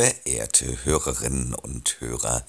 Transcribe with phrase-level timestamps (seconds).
[0.00, 2.46] Verehrte Hörerinnen und Hörer,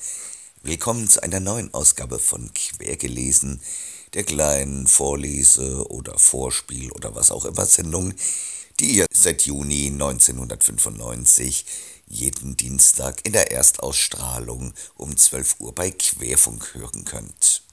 [0.64, 3.60] willkommen zu einer neuen Ausgabe von Quergelesen,
[4.14, 8.14] der kleinen Vorlese- oder Vorspiel- oder was auch immer Sendung,
[8.80, 11.66] die ihr seit Juni 1995
[12.08, 17.64] jeden Dienstag in der Erstausstrahlung um 12 Uhr bei Querfunk hören könnt.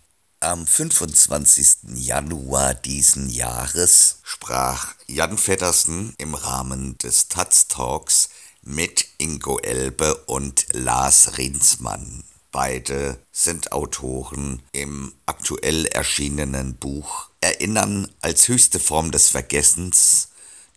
[0.41, 1.95] Am 25.
[1.95, 8.29] Januar diesen Jahres sprach Jan Feddersen im Rahmen des Taz Talks
[8.63, 12.25] mit Ingo Elbe und Lars Rinsmann.
[12.51, 20.29] Beide sind Autoren im aktuell erschienenen Buch Erinnern als höchste Form des Vergessens,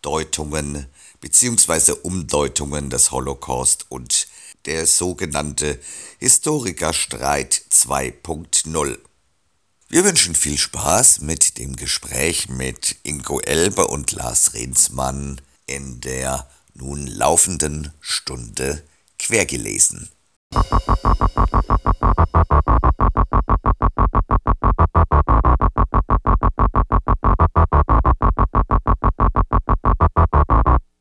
[0.02, 0.88] Deutungen
[1.22, 1.94] bzw.
[2.04, 4.28] Umdeutungen des Holocaust und
[4.66, 5.80] der sogenannte
[6.20, 8.98] Historikerstreit 2.0.
[9.90, 16.50] Wir wünschen viel Spaß mit dem Gespräch mit Ingo Elbe und Lars Rehnsmann in der
[16.74, 18.82] nun laufenden Stunde
[19.20, 20.10] quergelesen.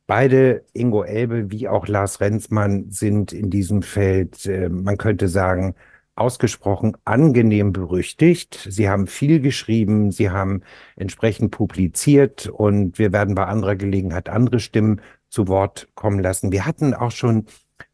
[0.07, 5.77] Beide, Ingo Elbe wie auch Lars Renzmann, sind in diesem Feld, äh, man könnte sagen,
[6.17, 8.67] ausgesprochen angenehm berüchtigt.
[8.69, 10.63] Sie haben viel geschrieben, sie haben
[10.97, 15.01] entsprechend publiziert und wir werden bei anderer Gelegenheit andere Stimmen
[15.31, 16.53] zu Wort kommen lassen.
[16.53, 17.47] Wir hatten auch schon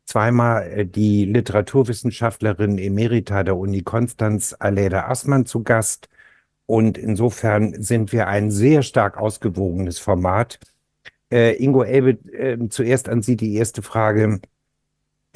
[0.04, 6.08] zweimal äh, die Literaturwissenschaftlerin Emerita der Uni Konstanz, Aleda Assmann, zu Gast.
[6.66, 10.58] Und insofern sind wir ein sehr stark ausgewogenes Format.
[11.30, 14.40] Äh, Ingo Elbe, äh, zuerst an Sie die erste Frage.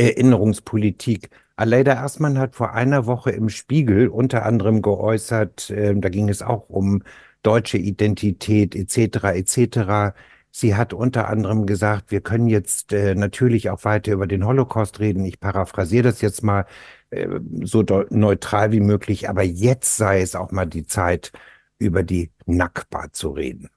[0.01, 1.31] Erinnerungspolitik.
[1.57, 6.41] Aleida Assmann hat vor einer Woche im Spiegel unter anderem geäußert, äh, da ging es
[6.41, 7.03] auch um
[7.43, 9.25] deutsche Identität etc.
[9.35, 10.15] etc.
[10.51, 14.99] Sie hat unter anderem gesagt, wir können jetzt äh, natürlich auch weiter über den Holocaust
[14.99, 15.25] reden.
[15.25, 16.67] Ich paraphrasiere das jetzt mal
[17.11, 17.29] äh,
[17.63, 21.33] so neutral wie möglich, aber jetzt sei es auch mal die Zeit,
[21.79, 23.69] über die Nakba zu reden.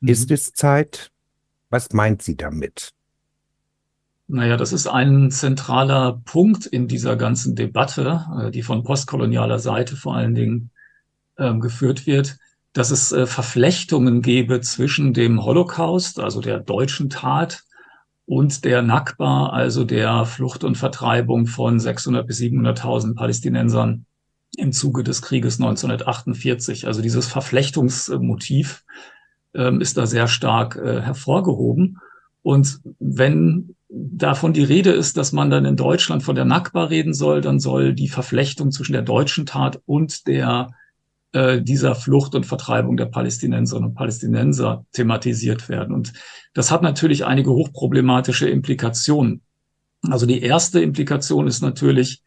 [0.00, 0.08] Mhm.
[0.08, 1.10] Ist es Zeit?
[1.70, 2.92] Was meint sie damit?
[4.28, 9.96] Naja, das ist ein zentraler Punkt in dieser ganzen Debatte, äh, die von postkolonialer Seite
[9.96, 10.70] vor allen Dingen
[11.38, 12.38] ähm, geführt wird,
[12.72, 17.64] dass es äh, Verflechtungen gäbe zwischen dem Holocaust, also der deutschen Tat,
[18.24, 24.06] und der Nakba, also der Flucht und Vertreibung von 600 bis 700.000 Palästinensern
[24.56, 26.86] im Zuge des Krieges 1948.
[26.86, 28.84] Also dieses Verflechtungsmotiv
[29.54, 31.98] ähm, ist da sehr stark äh, hervorgehoben.
[32.42, 37.14] Und wenn davon die Rede ist, dass man dann in Deutschland von der Nakba reden
[37.14, 40.70] soll, dann soll die Verflechtung zwischen der deutschen Tat und der
[41.32, 45.94] äh, dieser Flucht und Vertreibung der Palästinenserinnen und Palästinenser thematisiert werden.
[45.94, 46.12] Und
[46.54, 49.42] das hat natürlich einige hochproblematische Implikationen.
[50.10, 52.22] Also die erste Implikation ist natürlich,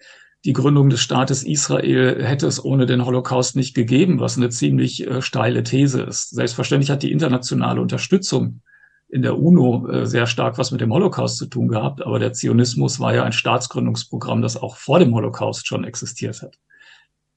[0.46, 5.06] die Gründung des Staates Israel hätte es ohne den Holocaust nicht gegeben, was eine ziemlich
[5.06, 6.30] äh, steile These ist.
[6.30, 8.62] Selbstverständlich hat die internationale Unterstützung
[9.08, 12.34] in der UNO äh, sehr stark was mit dem Holocaust zu tun gehabt, aber der
[12.34, 16.58] Zionismus war ja ein Staatsgründungsprogramm, das auch vor dem Holocaust schon existiert hat.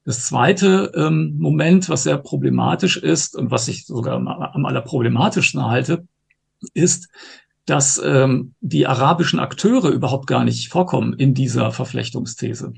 [0.09, 5.63] Das zweite ähm, Moment, was sehr problematisch ist und was ich sogar am, am allerproblematischsten
[5.63, 6.07] halte,
[6.73, 7.09] ist,
[7.67, 12.73] dass ähm, die arabischen Akteure überhaupt gar nicht vorkommen in dieser Verflechtungsthese.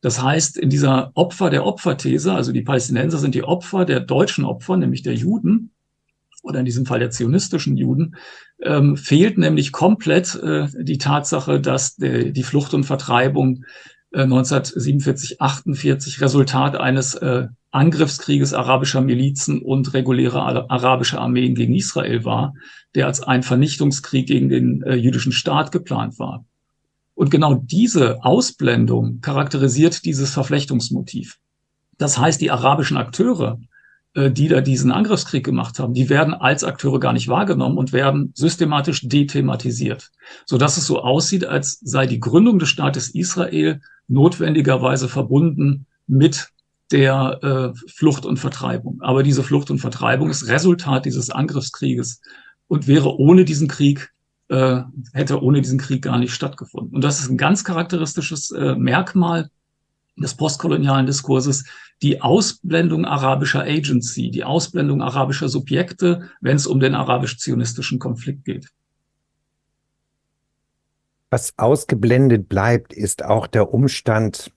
[0.00, 4.44] Das heißt, in dieser Opfer der Opferthese, also die Palästinenser sind die Opfer der deutschen
[4.44, 5.70] Opfer, nämlich der Juden,
[6.42, 8.16] oder in diesem Fall der zionistischen Juden,
[8.60, 13.64] ähm, fehlt nämlich komplett äh, die Tatsache, dass der, die Flucht und Vertreibung
[14.14, 22.24] äh, 1947, 48 Resultat eines äh, Angriffskrieges arabischer Milizen und regulärer arabischer Armeen gegen Israel
[22.24, 22.54] war,
[22.94, 26.44] der als ein Vernichtungskrieg gegen den äh, jüdischen Staat geplant war.
[27.14, 31.38] Und genau diese Ausblendung charakterisiert dieses Verflechtungsmotiv.
[31.98, 33.58] Das heißt, die arabischen Akteure
[34.14, 37.92] äh, die da diesen Angriffskrieg gemacht haben, die werden als Akteure gar nicht wahrgenommen und
[37.92, 40.12] werden systematisch dethematisiert,
[40.46, 46.48] so dass es so aussieht, als sei die Gründung des Staates Israel notwendigerweise verbunden mit
[46.92, 47.38] der
[47.74, 49.00] äh, Flucht und Vertreibung.
[49.00, 52.20] Aber diese Flucht und Vertreibung ist Resultat dieses Angriffskrieges
[52.68, 54.14] und wäre ohne diesen Krieg
[54.48, 56.94] äh, hätte ohne diesen Krieg gar nicht stattgefunden.
[56.94, 59.50] Und das ist ein ganz charakteristisches äh, Merkmal
[60.16, 61.64] des postkolonialen Diskurses,
[62.02, 68.68] die Ausblendung arabischer Agency, die Ausblendung arabischer Subjekte, wenn es um den arabisch-zionistischen Konflikt geht.
[71.34, 74.52] Was ausgeblendet bleibt, ist auch der Umstand,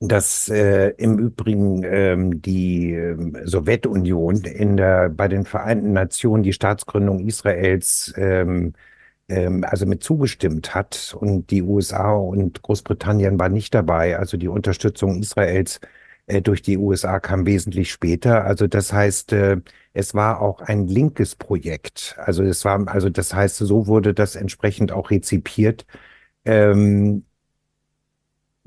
[0.00, 3.16] dass äh, im Übrigen ähm, die äh,
[3.46, 8.74] Sowjetunion in der, bei den Vereinten Nationen die Staatsgründung Israels ähm,
[9.30, 14.18] ähm, also mit zugestimmt hat und die USA und Großbritannien waren nicht dabei.
[14.18, 15.80] Also die Unterstützung Israels
[16.26, 18.44] äh, durch die USA kam wesentlich später.
[18.44, 19.60] Also das heißt, äh,
[19.92, 22.16] es war auch ein linkes Projekt.
[22.18, 25.86] Also es war, also das heißt, so wurde das entsprechend auch rezipiert.
[26.44, 27.24] Ähm,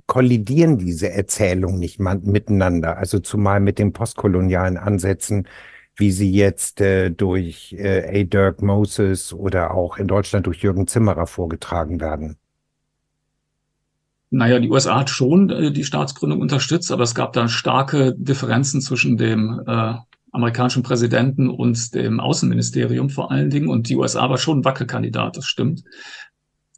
[0.08, 5.48] kollidieren diese Erzählungen nicht miteinander, also zumal mit den postkolonialen Ansätzen,
[5.96, 8.24] wie sie jetzt äh, durch äh, A.
[8.24, 12.38] Dirk Moses oder auch in Deutschland durch Jürgen Zimmerer vorgetragen werden?
[14.30, 18.82] Naja, die USA hat schon äh, die Staatsgründung unterstützt, aber es gab da starke Differenzen
[18.82, 19.94] zwischen dem äh,
[20.32, 23.70] amerikanischen Präsidenten und dem Außenministerium vor allen Dingen.
[23.70, 25.84] Und die USA war schon ein Wackelkandidat, das stimmt.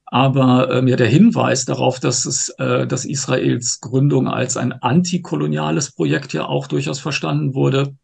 [0.05, 5.91] Aber ähm, ja, der Hinweis darauf, dass es, äh, dass Israels Gründung als ein antikoloniales
[5.91, 7.95] Projekt ja auch durchaus verstanden wurde,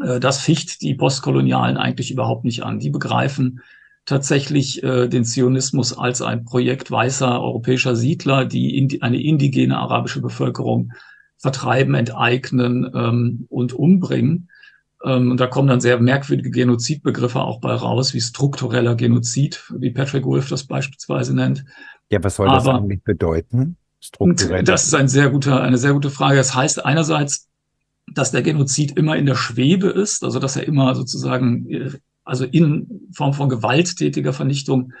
[0.00, 2.80] äh, das ficht die Postkolonialen eigentlich überhaupt nicht an.
[2.80, 3.60] Die begreifen
[4.06, 10.22] tatsächlich äh, den Zionismus als ein Projekt weißer europäischer Siedler, die in, eine indigene arabische
[10.22, 10.92] Bevölkerung
[11.36, 14.48] vertreiben, enteignen ähm, und umbringen.
[15.04, 19.90] Ähm, und da kommen dann sehr merkwürdige Genozidbegriffe auch bei raus, wie struktureller Genozid, wie
[19.90, 21.64] Patrick Wolf das beispielsweise nennt.
[22.08, 23.76] Ja, was soll das eigentlich bedeuten?
[24.00, 24.62] Strukturell.
[24.62, 26.36] Das ist ein sehr guter, eine sehr gute Frage.
[26.36, 27.48] Das heißt einerseits,
[28.14, 33.08] dass der Genozid immer in der Schwebe ist, also dass er immer sozusagen also in
[33.12, 34.92] Form von gewalttätiger Vernichtung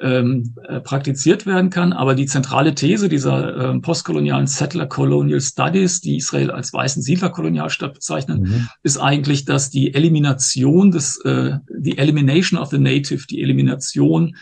[0.00, 1.92] ähm, äh, praktiziert werden kann.
[1.92, 7.94] Aber die zentrale These dieser äh, postkolonialen Settler Colonial Studies, die Israel als weißen Siedlerkolonialstadt
[7.94, 8.68] bezeichnen, mhm.
[8.84, 14.36] ist eigentlich, dass die Elimination des, äh, die Elimination of the Native, die Elimination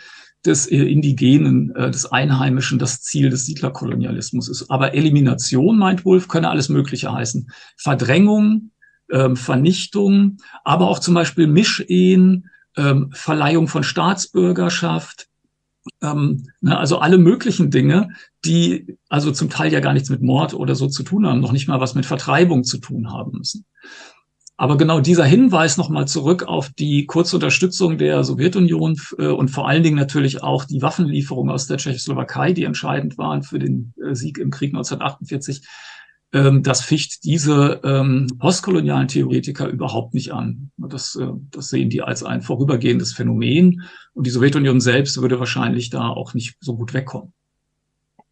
[0.45, 4.69] des äh, Indigenen, äh, des Einheimischen das Ziel des Siedlerkolonialismus ist.
[4.69, 7.49] Aber Elimination, meint Wolf, könne alles Mögliche heißen.
[7.75, 8.71] Verdrängung,
[9.11, 15.27] ähm, Vernichtung, aber auch zum Beispiel Mischehen, ähm, Verleihung von Staatsbürgerschaft,
[16.01, 18.09] ähm, ne, also alle möglichen Dinge,
[18.45, 21.51] die also zum Teil ja gar nichts mit Mord oder so zu tun haben, noch
[21.51, 23.65] nicht mal was mit Vertreibung zu tun haben müssen.
[24.59, 29.67] Aber genau dieser Hinweis nochmal zurück auf die kurze Unterstützung der Sowjetunion äh, und vor
[29.67, 34.15] allen Dingen natürlich auch die Waffenlieferung aus der Tschechoslowakei, die entscheidend waren für den äh,
[34.15, 35.61] Sieg im Krieg 1948,
[36.33, 40.71] ähm, das ficht diese ähm, postkolonialen Theoretiker überhaupt nicht an.
[40.77, 43.83] Das, äh, das sehen die als ein vorübergehendes Phänomen.
[44.13, 47.33] Und die Sowjetunion selbst würde wahrscheinlich da auch nicht so gut wegkommen.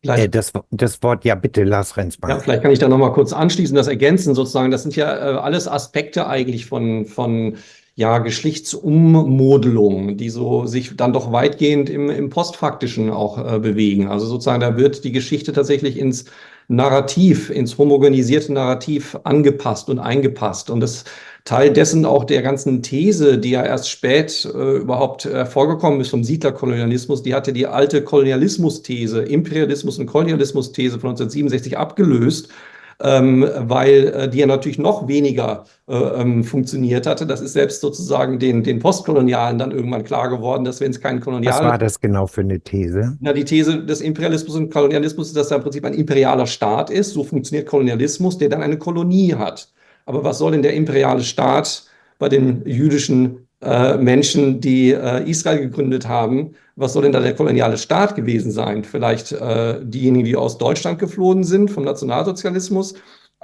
[0.01, 2.31] Äh, das, das, Wort, ja bitte, Lars Renzmann.
[2.31, 4.71] Ja, vielleicht kann ich da nochmal kurz anschließen, das ergänzen sozusagen.
[4.71, 7.55] Das sind ja äh, alles Aspekte eigentlich von, von
[7.95, 14.07] ja, Geschlechtsummodelung, die so sich dann doch weitgehend im, im Postfaktischen auch äh, bewegen.
[14.07, 16.25] Also sozusagen, da wird die Geschichte tatsächlich ins
[16.67, 20.69] Narrativ, ins homogenisierte Narrativ angepasst und eingepasst.
[20.69, 21.05] Und das
[21.43, 26.23] Teil dessen auch der ganzen These, die ja erst spät äh, überhaupt hervorgekommen ist vom
[26.23, 32.49] Siedlerkolonialismus, die hatte die alte Kolonialismus-These, Imperialismus- und Kolonialismus-These von 1967 abgelöst
[33.01, 37.25] ähm, weil äh, die ja natürlich noch weniger äh, ähm, funktioniert hatte.
[37.25, 41.19] Das ist selbst sozusagen den, den Postkolonialen dann irgendwann klar geworden, dass wenn es keinen
[41.19, 41.53] Kolonial...
[41.53, 43.17] Was war das genau für eine These?
[43.19, 46.89] Na, die These des Imperialismus und Kolonialismus ist, dass er im Prinzip ein imperialer Staat
[46.89, 47.11] ist.
[47.11, 49.69] So funktioniert Kolonialismus, der dann eine Kolonie hat.
[50.05, 51.85] Aber was soll denn der imperiale Staat
[52.19, 56.51] bei den jüdischen äh, Menschen, die äh, Israel gegründet haben.
[56.75, 58.83] Was soll denn da der koloniale Staat gewesen sein?
[58.83, 62.95] Vielleicht äh, diejenigen, die aus Deutschland geflohen sind vom Nationalsozialismus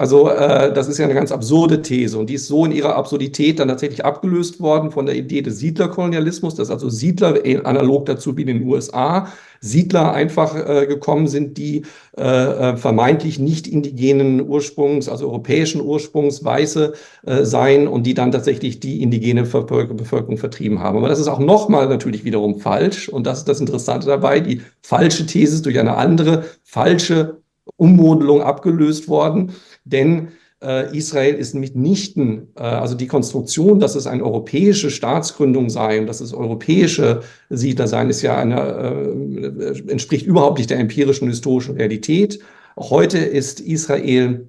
[0.01, 2.95] also äh, das ist ja eine ganz absurde These und die ist so in ihrer
[2.95, 8.07] Absurdität dann tatsächlich abgelöst worden von der Idee des Siedlerkolonialismus, dass also Siedler äh, analog
[8.07, 9.27] dazu wie in den USA
[9.59, 11.83] Siedler einfach äh, gekommen sind, die
[12.17, 16.93] äh, äh, vermeintlich nicht indigenen Ursprungs, also europäischen Ursprungs, Weiße
[17.27, 20.97] äh, seien und die dann tatsächlich die indigene Bevölkerung vertrieben haben.
[20.97, 24.39] Aber das ist auch nochmal natürlich wiederum falsch und das ist das Interessante dabei.
[24.39, 27.40] Die falsche These ist durch eine andere falsche
[27.77, 29.51] Ummodelung abgelöst worden.
[29.85, 30.29] Denn
[30.63, 36.07] äh, Israel ist mitnichten, äh, also die Konstruktion, dass es eine europäische Staatsgründung sei und
[36.07, 41.75] dass es europäische Siedler seien, ist ja eine, äh, entspricht überhaupt nicht der empirischen historischen
[41.75, 42.39] Realität.
[42.77, 44.47] Heute ist Israel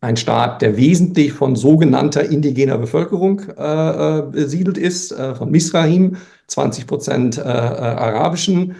[0.00, 6.16] ein Staat, der wesentlich von sogenannter indigener Bevölkerung äh, äh besiedelt ist, äh, von Misrahim
[6.46, 8.74] 20 Prozent arabischen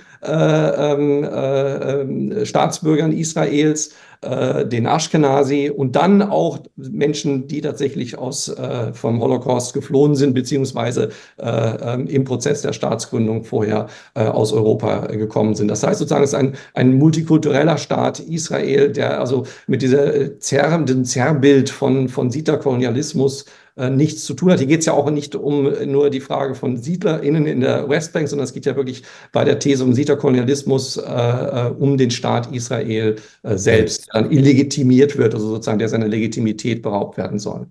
[2.44, 3.90] Staatsbürgern Israels
[4.22, 10.34] äh, den Ashkenazi und dann auch Menschen, die tatsächlich aus, äh, vom Holocaust geflohen sind,
[10.34, 11.08] beziehungsweise
[11.38, 15.68] äh, ähm, im Prozess der Staatsgründung vorher äh, aus Europa gekommen sind.
[15.68, 21.06] Das heißt sozusagen, es ist ein, ein multikultureller Staat Israel, der also mit dieser zerrenden
[21.06, 23.46] Zerrbild von, von Sita-Kolonialismus äh,
[23.88, 24.58] nichts zu tun hat.
[24.58, 28.28] Hier geht es ja auch nicht um nur die Frage von SiedlerInnen in der Westbank,
[28.28, 32.52] sondern es geht ja wirklich bei der These um Siedlerkolonialismus äh, äh, um den Staat
[32.52, 37.66] Israel äh, selbst, der dann illegitimiert wird, also sozusagen der seiner Legitimität beraubt werden soll.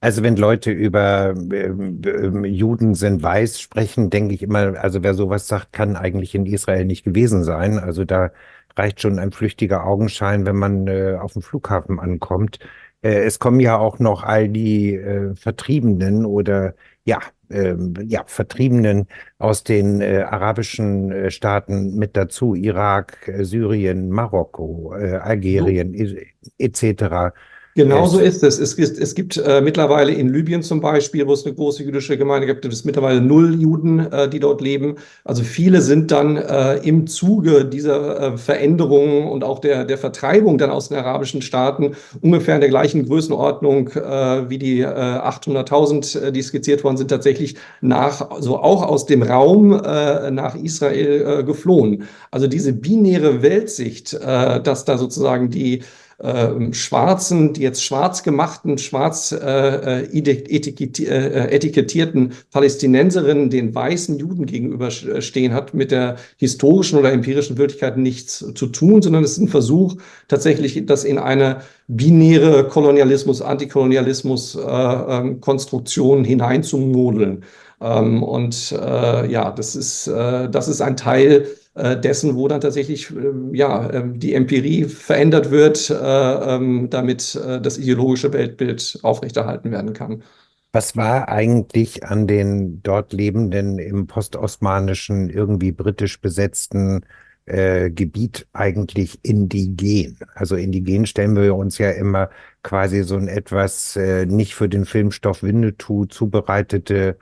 [0.00, 5.48] Also wenn Leute über äh, Juden sind weiß sprechen, denke ich immer, also wer sowas
[5.48, 7.78] sagt, kann eigentlich in Israel nicht gewesen sein.
[7.78, 8.30] Also da
[8.76, 12.60] reicht schon ein flüchtiger Augenschein, wenn man äh, auf dem Flughafen ankommt.
[13.02, 16.74] Äh, es kommen ja auch noch all die äh, Vertriebenen oder
[17.04, 17.74] ja, äh,
[18.06, 19.06] ja, Vertriebenen
[19.38, 25.94] aus den äh, arabischen äh, Staaten mit dazu, Irak, äh, Syrien, Marokko, Algerien
[26.58, 27.34] etc.
[27.78, 28.58] Genauso ist es.
[28.58, 32.18] Es, ist, es gibt äh, mittlerweile in Libyen zum Beispiel, wo es eine große jüdische
[32.18, 34.96] Gemeinde gibt, es mittlerweile null Juden, äh, die dort leben.
[35.22, 40.58] Also viele sind dann äh, im Zuge dieser äh, Veränderungen und auch der, der Vertreibung
[40.58, 46.32] dann aus den arabischen Staaten ungefähr in der gleichen Größenordnung äh, wie die 800.000, äh,
[46.32, 52.04] die skizziert worden sind, tatsächlich nach, also auch aus dem Raum nach Israel geflohen.
[52.30, 55.82] Also diese binäre Weltsicht, dass da sozusagen die
[56.18, 64.46] äh, schwarzen, die jetzt schwarz gemachten, schwarz äh, äh, äh, etikettierten Palästinenserinnen den weißen Juden
[64.46, 69.48] gegenüberstehen, hat mit der historischen oder empirischen Wirklichkeit nichts zu tun, sondern es ist ein
[69.48, 69.96] Versuch,
[70.26, 75.40] tatsächlich das in eine binäre Kolonialismus, Antikolonialismus äh, ähm,
[76.24, 77.44] hineinzumodeln.
[77.80, 81.46] Ähm, und äh, ja, das ist, äh, das ist ein Teil äh,
[82.00, 87.78] dessen, wo dann tatsächlich äh, ja, ähm, die Empirie verändert wird, äh, ähm, damit das
[87.78, 90.22] ideologische Weltbild aufrechterhalten werden kann.
[90.72, 97.06] Was war eigentlich an den dort lebenden im postosmanischen, irgendwie britisch besetzten
[97.46, 100.18] äh, Gebiet eigentlich indigen?
[100.34, 102.28] Also indigen stellen wir uns ja immer
[102.62, 107.18] quasi so ein etwas äh, nicht für den Filmstoff Winnetou zubereitete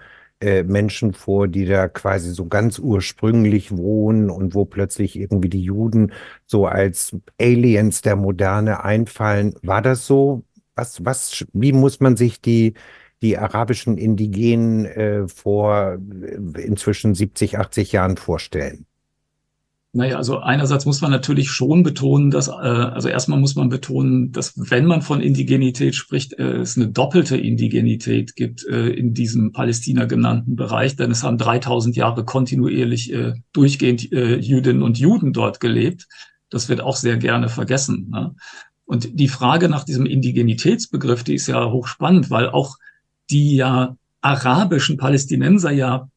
[0.47, 5.63] äh, Menschen vor, die da quasi so ganz ursprünglich wohnen und wo plötzlich irgendwie die
[5.63, 6.13] Juden
[6.47, 9.55] so als Aliens der Moderne einfallen.
[9.63, 10.45] War das so?
[10.77, 12.75] Was, was, wie muss man sich die,
[13.23, 18.87] die arabischen Indigenen äh, vor äh, inzwischen 70, 80 Jahren vorstellen?
[19.97, 24.31] Naja, also einerseits muss man natürlich schon betonen, dass, äh, also erstmal muss man betonen,
[24.31, 29.53] dass wenn man von Indigenität spricht, äh, es eine doppelte Indigenität gibt äh, in diesem
[29.53, 35.33] Palästina genannten Bereich, denn es haben 3000 Jahre kontinuierlich äh, durchgehend äh, Jüdinnen und Juden
[35.33, 36.09] dort gelebt.
[36.51, 38.11] Das wird auch sehr gerne vergessen.
[38.11, 38.35] Ne?
[38.85, 42.77] Und die Frage nach diesem Indigenitätsbegriff, die ist ja hochspannend, weil auch
[43.31, 46.11] die ja arabischen Palästinenser ja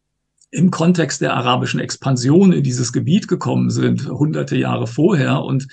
[0.51, 5.43] im Kontext der arabischen Expansion in dieses Gebiet gekommen sind, hunderte Jahre vorher.
[5.43, 5.67] Und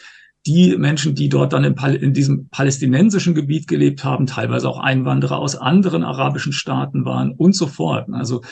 [0.46, 5.56] die Menschen, die dort dann in diesem palästinensischen Gebiet gelebt haben, teilweise auch Einwanderer aus
[5.56, 8.06] anderen arabischen Staaten waren und so fort.
[8.12, 8.42] Also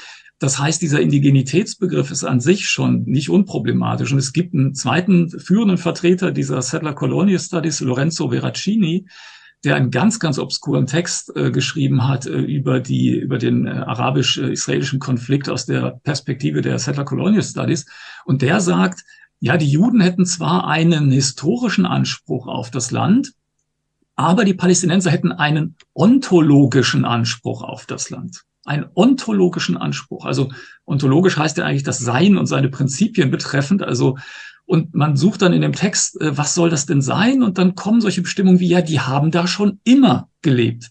[0.41, 4.13] das heißt, dieser Indigenitätsbegriff ist an sich schon nicht unproblematisch.
[4.13, 9.07] Und es gibt einen zweiten führenden Vertreter dieser Settler Colonial Studies, Lorenzo Veracini,
[9.65, 13.71] der einen ganz, ganz obskuren Text äh, geschrieben hat äh, über die, über den äh,
[13.71, 17.87] arabisch-israelischen Konflikt aus der Perspektive der Settler Colonial Studies.
[18.25, 19.05] Und der sagt,
[19.41, 23.33] ja, die Juden hätten zwar einen historischen Anspruch auf das Land,
[24.17, 28.43] aber die Palästinenser hätten einen ontologischen Anspruch auf das Land.
[28.65, 30.25] Einen ontologischen Anspruch.
[30.25, 30.51] Also
[30.87, 33.83] ontologisch heißt ja eigentlich das Sein und seine Prinzipien betreffend.
[33.83, 34.17] Also
[34.67, 37.43] und man sucht dann in dem Text, äh, was soll das denn sein?
[37.43, 40.91] Und dann kommen solche Bestimmungen wie, ja, die haben da schon immer gelebt.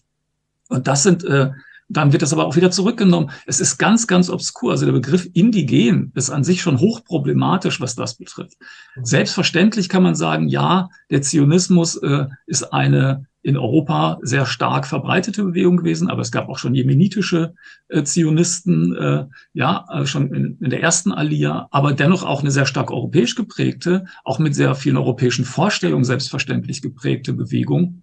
[0.68, 1.50] Und das sind, äh,
[1.88, 3.30] dann wird das aber auch wieder zurückgenommen.
[3.46, 4.72] Es ist ganz, ganz obskur.
[4.72, 8.56] Also der Begriff indigen ist an sich schon hochproblematisch, was das betrifft.
[8.96, 9.04] Mhm.
[9.04, 15.44] Selbstverständlich kann man sagen, ja, der Zionismus äh, ist eine in Europa sehr stark verbreitete
[15.44, 17.54] Bewegung gewesen, aber es gab auch schon jemenitische
[17.88, 22.50] äh, Zionisten, äh, ja, äh, schon in, in, der ersten Aliyah, aber dennoch auch eine
[22.50, 28.02] sehr stark europäisch geprägte, auch mit sehr vielen europäischen Vorstellungen selbstverständlich geprägte Bewegung.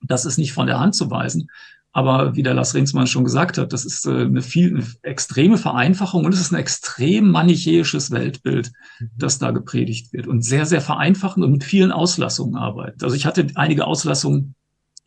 [0.00, 1.50] Das ist nicht von der Hand zu weisen.
[1.92, 5.58] Aber wie der Lars Ringsmann schon gesagt hat, das ist äh, eine viel eine extreme
[5.58, 9.10] Vereinfachung und es ist ein extrem manichäisches Weltbild, mhm.
[9.18, 13.04] das da gepredigt wird und sehr, sehr vereinfachend und mit vielen Auslassungen arbeitet.
[13.04, 14.54] Also ich hatte einige Auslassungen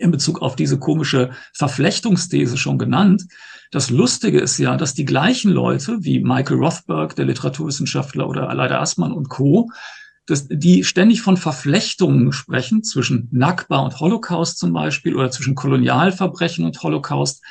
[0.02, 3.24] in Bezug auf diese komische Verflechtungsthese schon genannt.
[3.72, 8.82] Das Lustige ist ja, dass die gleichen Leute wie Michael Rothberg, der Literaturwissenschaftler oder Aleida
[8.82, 9.70] Assmann und Co.,
[10.26, 16.64] dass die ständig von Verflechtungen sprechen zwischen Nakba und Holocaust zum Beispiel oder zwischen Kolonialverbrechen
[16.64, 17.44] und Holocaust,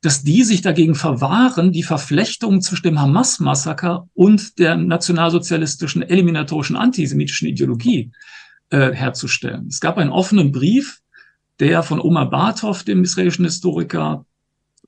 [0.00, 7.48] dass die sich dagegen verwahren, die Verflechtungen zwischen dem Hamas-Massaker und der nationalsozialistischen eliminatorischen antisemitischen
[7.48, 8.12] Ideologie
[8.70, 9.68] äh, herzustellen.
[9.68, 11.00] Es gab einen offenen Brief,
[11.60, 14.24] der von Omar Bartov, dem israelischen Historiker,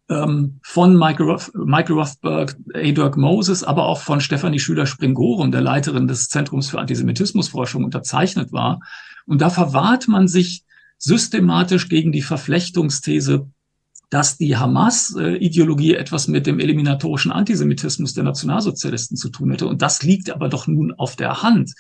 [0.09, 3.17] ähm, von Michael, Roth, Michael Rothberg, A.
[3.17, 8.81] Moses, aber auch von Stefanie Schüler-Springorum, der Leiterin des Zentrums für Antisemitismusforschung, unterzeichnet war.
[9.27, 10.63] Und da verwahrt man sich
[10.99, 13.49] systematisch gegen die Verflechtungsthese,
[14.09, 19.67] dass die Hamas-Ideologie etwas mit dem eliminatorischen Antisemitismus der Nationalsozialisten zu tun hätte.
[19.67, 21.73] Und das liegt aber doch nun auf der Hand.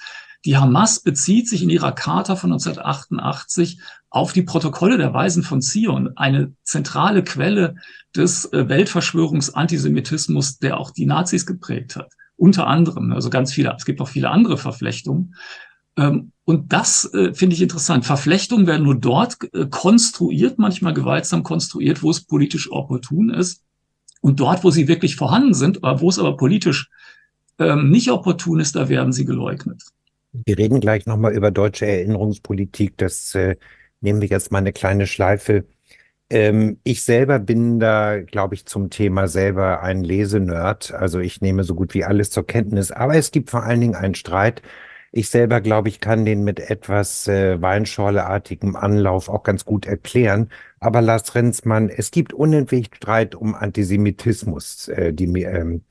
[0.47, 5.61] Die Hamas bezieht sich in ihrer Charta von 1988 auf die Protokolle der Weisen von
[5.61, 7.75] Zion, eine zentrale Quelle
[8.15, 12.13] des äh, Weltverschwörungsantisemitismus, der auch die Nazis geprägt hat.
[12.37, 15.35] Unter anderem, also ganz viele, es gibt auch viele andere Verflechtungen.
[15.97, 18.05] Ähm, und das äh, finde ich interessant.
[18.05, 23.65] Verflechtungen werden nur dort äh, konstruiert, manchmal gewaltsam konstruiert, wo es politisch opportun ist.
[24.21, 26.89] Und dort, wo sie wirklich vorhanden sind, wo es aber politisch
[27.59, 29.83] ähm, nicht opportun ist, da werden sie geleugnet.
[30.45, 32.97] Wir reden gleich nochmal über deutsche Erinnerungspolitik.
[32.99, 33.57] Das äh,
[34.01, 35.65] nehmen wir jetzt mal eine kleine Schleife.
[36.31, 40.93] Ähm, ich selber bin da, glaube ich, zum Thema selber ein Lesenerd.
[40.93, 42.91] Also ich nehme so gut wie alles zur Kenntnis.
[42.93, 44.63] Aber es gibt vor allen Dingen einen Streit.
[45.13, 50.51] Ich selber, glaube ich, kann den mit etwas äh, Weinschorleartigem Anlauf auch ganz gut erklären.
[50.81, 55.85] Aber Lars Renzmann, es gibt unentwegt Streit um Antisemitismus, äh, die ähm,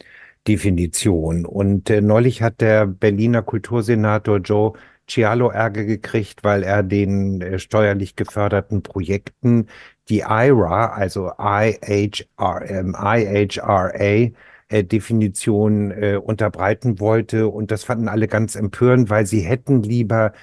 [0.47, 1.45] Definition.
[1.45, 4.73] Und äh, neulich hat der Berliner Kultursenator Joe
[5.07, 9.67] Cialo Ärger gekriegt, weil er den äh, steuerlich geförderten Projekten
[10.09, 14.31] die IRA, also IHR, IHRA,
[14.69, 17.47] äh, Definition äh, unterbreiten wollte.
[17.47, 20.33] Und das fanden alle ganz empörend, weil sie hätten lieber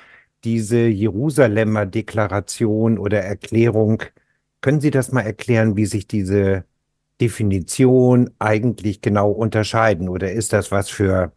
[0.44, 4.02] diese Jerusalemer Deklaration oder Erklärung.
[4.60, 6.64] Können Sie das mal erklären, wie sich diese
[7.22, 10.08] Definition eigentlich genau unterscheiden?
[10.08, 11.30] Oder ist das was für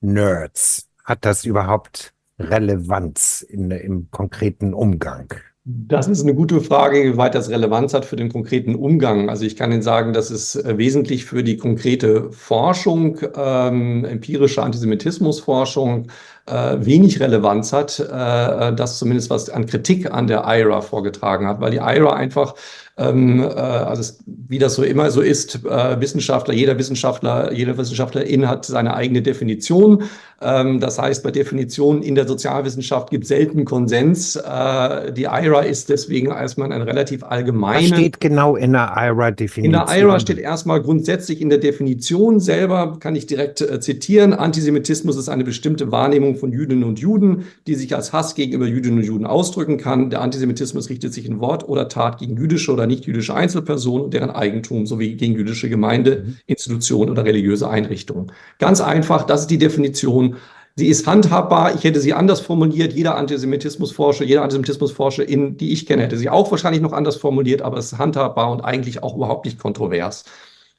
[0.00, 0.88] Nerds?
[1.04, 5.32] Hat das überhaupt Relevanz in, im konkreten Umgang?
[5.64, 9.30] Das ist eine gute Frage, wie weit das Relevanz hat für den konkreten Umgang.
[9.30, 14.60] Also ich kann Ihnen sagen, dass es äh, wesentlich für die konkrete Forschung, ähm, empirische
[14.64, 16.08] Antisemitismusforschung,
[16.46, 21.60] äh, wenig Relevanz hat, äh, das zumindest was an Kritik an der IRA vorgetragen hat,
[21.60, 22.56] weil die IRA einfach
[22.98, 27.78] ähm, äh, also es, wie das so immer so ist, äh, Wissenschaftler, jeder Wissenschaftler, jede
[27.78, 30.04] Wissenschaftlerin hat seine eigene Definition.
[30.42, 34.36] Ähm, das heißt, bei Definitionen in der Sozialwissenschaft gibt es selten Konsens.
[34.36, 37.90] Äh, die IRA ist deswegen erstmal ein relativ allgemeine.
[37.90, 39.64] Was steht genau in der IRA-Definition?
[39.64, 44.34] In der IRA steht erstmal grundsätzlich in der Definition selber, kann ich direkt äh, zitieren,
[44.34, 48.98] Antisemitismus ist eine bestimmte Wahrnehmung von Jüdinnen und Juden, die sich als Hass gegenüber Jüdinnen
[48.98, 50.10] und Juden ausdrücken kann.
[50.10, 54.30] Der Antisemitismus richtet sich in Wort oder Tat gegen jüdische oder nicht-jüdische Einzelpersonen und deren
[54.30, 56.36] Eigentum sowie gegen jüdische Gemeinde, mhm.
[56.46, 58.32] Institutionen oder religiöse Einrichtungen.
[58.58, 60.36] Ganz einfach, das ist die Definition.
[60.74, 61.74] Sie ist handhabbar.
[61.74, 62.94] Ich hätte sie anders formuliert.
[62.94, 67.60] Jeder Antisemitismusforscher, jeder Antisemitismusforscher, in, die ich kenne, hätte sie auch wahrscheinlich noch anders formuliert,
[67.60, 70.24] aber es ist handhabbar und eigentlich auch überhaupt nicht kontrovers.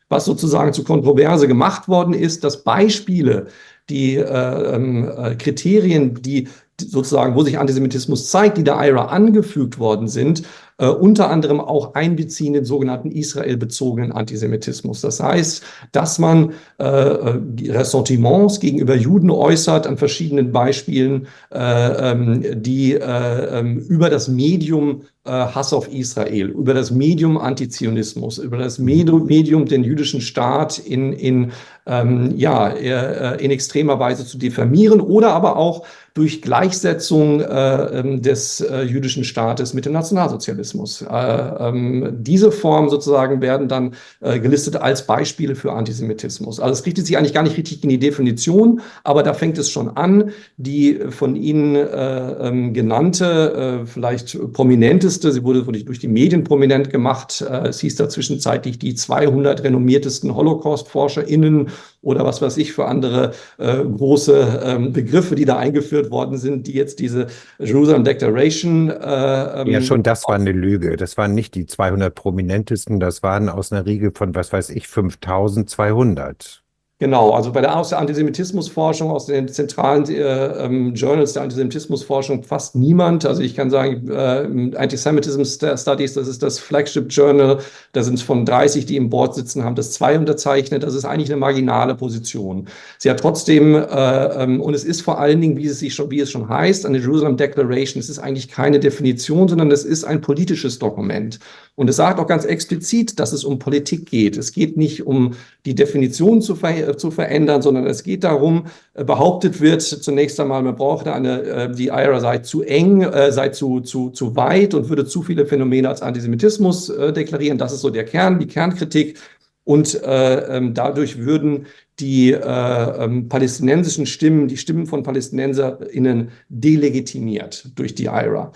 [0.10, 3.48] Was sozusagen zu Kontroverse gemacht worden ist, dass Beispiele,
[3.90, 6.48] die äh, ähm, äh, Kriterien, die
[6.80, 10.44] sozusagen, wo sich Antisemitismus zeigt, die der IRA angefügt worden sind,
[10.84, 15.00] äh, unter anderem auch einbeziehen den sogenannten israelbezogenen Antisemitismus.
[15.00, 17.40] Das heißt, dass man äh, äh
[17.72, 25.04] Ressentiments gegenüber Juden äußert an verschiedenen Beispielen, äh, ähm, die äh, ähm, über das Medium
[25.26, 31.14] äh, Hass auf Israel, über das Medium Antizionismus, über das Medium den jüdischen Staat in,
[31.14, 31.52] in,
[31.86, 38.62] ähm, ja, in extremer Weise zu diffamieren oder aber auch durch Gleichsetzung äh, ähm, des
[38.62, 40.73] äh, jüdischen Staates mit dem Nationalsozialismus.
[40.74, 46.60] Äh, ähm, diese Formen sozusagen werden dann äh, gelistet als Beispiele für Antisemitismus.
[46.60, 49.70] Also es richtet sich eigentlich gar nicht richtig in die Definition, aber da fängt es
[49.70, 50.32] schon an.
[50.58, 56.90] Die von Ihnen äh, ähm, genannte, äh, vielleicht prominenteste, sie wurde durch die Medien prominent
[56.90, 61.70] gemacht, es hieß da zwischenzeitlich die 200 renommiertesten Holocaust-ForscherInnen
[62.04, 66.68] oder was weiß ich für andere äh, große ähm, Begriffe, die da eingeführt worden sind,
[66.68, 68.90] die jetzt diese Jerusalem Declaration.
[68.90, 70.98] Äh, ähm, ja, schon das war eine Lüge.
[70.98, 74.88] Das waren nicht die 200 prominentesten, das waren aus einer Riege von, was weiß ich,
[74.88, 76.63] 5200.
[77.04, 82.44] Genau, also bei der, aus der Antisemitismusforschung, aus den zentralen äh, ähm, Journals der Antisemitismusforschung
[82.44, 83.26] fast niemand.
[83.26, 87.60] Also ich kann sagen, äh, Antisemitism Studies, das ist das Flagship Journal,
[87.92, 90.84] da sind es von 30, die im Board sitzen, haben das zwei unterzeichnet.
[90.84, 92.70] Das ist eigentlich eine marginale Position.
[93.00, 96.10] Sie hat trotzdem, äh, ähm, und es ist vor allen Dingen, wie es, sich schon,
[96.10, 100.06] wie es schon heißt, eine Jerusalem Declaration, es ist eigentlich keine Definition, sondern es ist
[100.06, 101.40] ein politisches Dokument.
[101.76, 104.38] Und es sagt auch ganz explizit, dass es um Politik geht.
[104.38, 105.32] Es geht nicht um
[105.66, 110.62] die Definition zu, ver zu verändern, sondern es geht darum, äh, behauptet wird zunächst einmal,
[110.62, 114.76] man braucht eine, äh, die IRA sei zu eng, äh, sei zu, zu, zu weit
[114.76, 117.58] und würde zu viele Phänomene als Antisemitismus deklarieren.
[117.58, 119.18] Das ist so der Kern, die Kernkritik.
[119.66, 121.68] Und äh, ähm, dadurch würden
[122.00, 128.52] die äh, ähm, palästinensischen Stimmen, die Stimmen von PalästinenserInnen delegitimiert durch die IRA.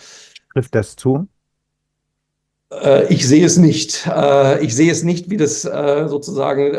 [0.54, 1.28] Trifft das zu?
[2.70, 4.08] Äh, ich sehe es nicht.
[4.08, 6.74] Äh, ich sehe es nicht, wie das äh, sozusagen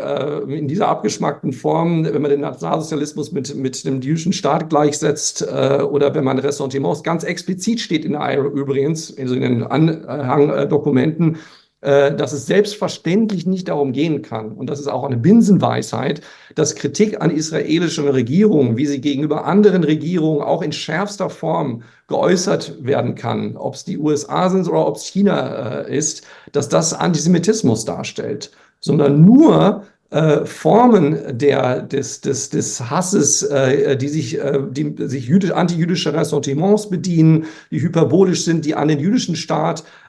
[0.49, 6.13] in dieser abgeschmackten Form, wenn man den Nationalsozialismus mit, mit dem jüdischen Staat gleichsetzt oder
[6.13, 11.37] wenn man Ressentiments ganz explizit steht in der IRA übrigens, also in den Anhangdokumenten,
[11.81, 16.19] dass es selbstverständlich nicht darum gehen kann, und das ist auch eine Binsenweisheit,
[16.55, 22.83] dass Kritik an israelischen Regierungen, wie sie gegenüber anderen Regierungen auch in schärfster Form geäußert
[22.83, 26.93] werden kann, ob es die USA sind oder ob es China äh, ist, dass das
[26.93, 34.59] Antisemitismus darstellt, sondern nur äh, Formen der, des, des, des Hasses, äh, die sich, äh,
[34.97, 39.83] sich jüdisch, antijüdische Ressentiments bedienen, die hyperbolisch sind, die an den jüdischen Staat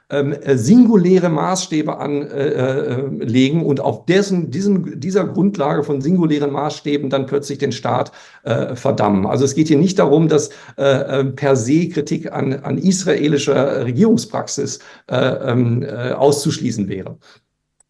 [0.55, 7.25] singuläre Maßstäbe anlegen äh, äh, und auf dessen, diesen, dieser Grundlage von singulären Maßstäben dann
[7.25, 8.11] plötzlich den Staat
[8.43, 9.25] äh, verdammen.
[9.25, 14.79] Also es geht hier nicht darum, dass äh, per se Kritik an, an israelischer Regierungspraxis
[15.07, 17.17] äh, ähm, auszuschließen wäre.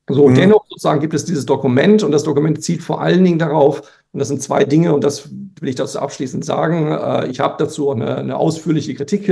[0.10, 0.36] So, mhm.
[0.36, 3.82] dennoch sozusagen gibt es dieses Dokument und das Dokument zieht vor allen Dingen darauf,
[4.13, 5.30] und das sind zwei Dinge, und das
[5.62, 6.91] will ich dazu abschließend sagen.
[6.91, 9.32] Äh, ich habe dazu eine, eine, ausführliche Kritik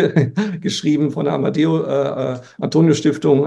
[0.61, 2.39] geschrieben von der Amadeo äh, äh,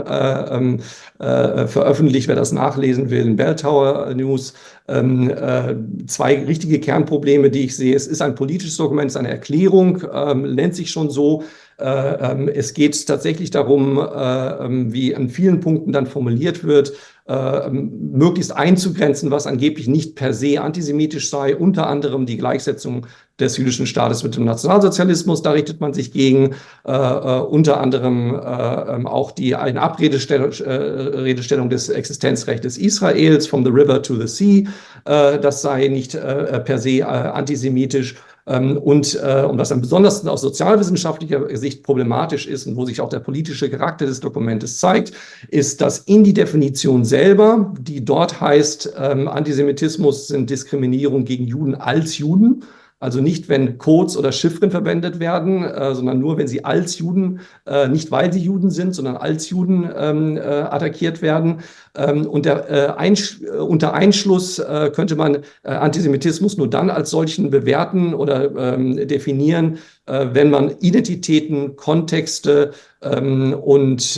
[0.01, 0.81] äh, ähm,
[1.19, 4.53] äh, veröffentlicht, wer das nachlesen will, in Bell Tower News.
[4.89, 5.75] Ähm, äh,
[6.07, 7.95] zwei richtige Kernprobleme, die ich sehe.
[7.95, 11.45] Es ist ein politisches Dokument, es ist eine Erklärung, ähm, nennt sich schon so.
[11.79, 16.93] Ähm, es geht tatsächlich darum, ähm, wie an vielen Punkten dann formuliert wird,
[17.27, 23.07] äh, möglichst einzugrenzen, was angeblich nicht per se antisemitisch sei, unter anderem die Gleichsetzung
[23.39, 26.55] des jüdischen Staates mit dem Nationalsozialismus, da richtet man sich gegen,
[26.85, 33.65] äh, äh, unter anderem äh, ähm, auch die eine Abredestellung äh, des Existenzrechts Israels, from
[33.65, 34.65] the river to the sea,
[35.05, 38.17] äh, das sei nicht per se antisemitisch.
[38.47, 43.01] Ähm, und, äh, und was dann besonders aus sozialwissenschaftlicher Sicht problematisch ist und wo sich
[43.01, 45.13] auch der politische Charakter des Dokumentes zeigt,
[45.49, 51.77] ist, dass in die Definition selber, die dort heißt, ähm, Antisemitismus sind Diskriminierung gegen Juden
[51.77, 52.65] als Juden,
[53.03, 57.41] also nicht, wenn Codes oder Chiffren verwendet werden, äh, sondern nur, wenn sie als Juden,
[57.67, 61.63] äh, nicht weil sie Juden sind, sondern als Juden ähm, äh, attackiert werden.
[61.97, 67.11] Ähm, und der, äh, Einsch unter Einschluss äh, könnte man äh, Antisemitismus nur dann als
[67.11, 74.17] solchen bewerten oder ähm, definieren, wenn man Identitäten, Kontexte ähm, und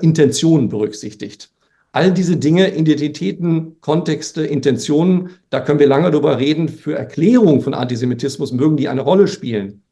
[0.00, 1.50] Intentionen berücksichtigt.
[1.92, 6.68] All diese Dinge, Identitäten, Kontexte, Intentionen, da können wir lange drüber reden.
[6.68, 9.82] Für Erklärung von Antisemitismus mögen die eine Rolle spielen.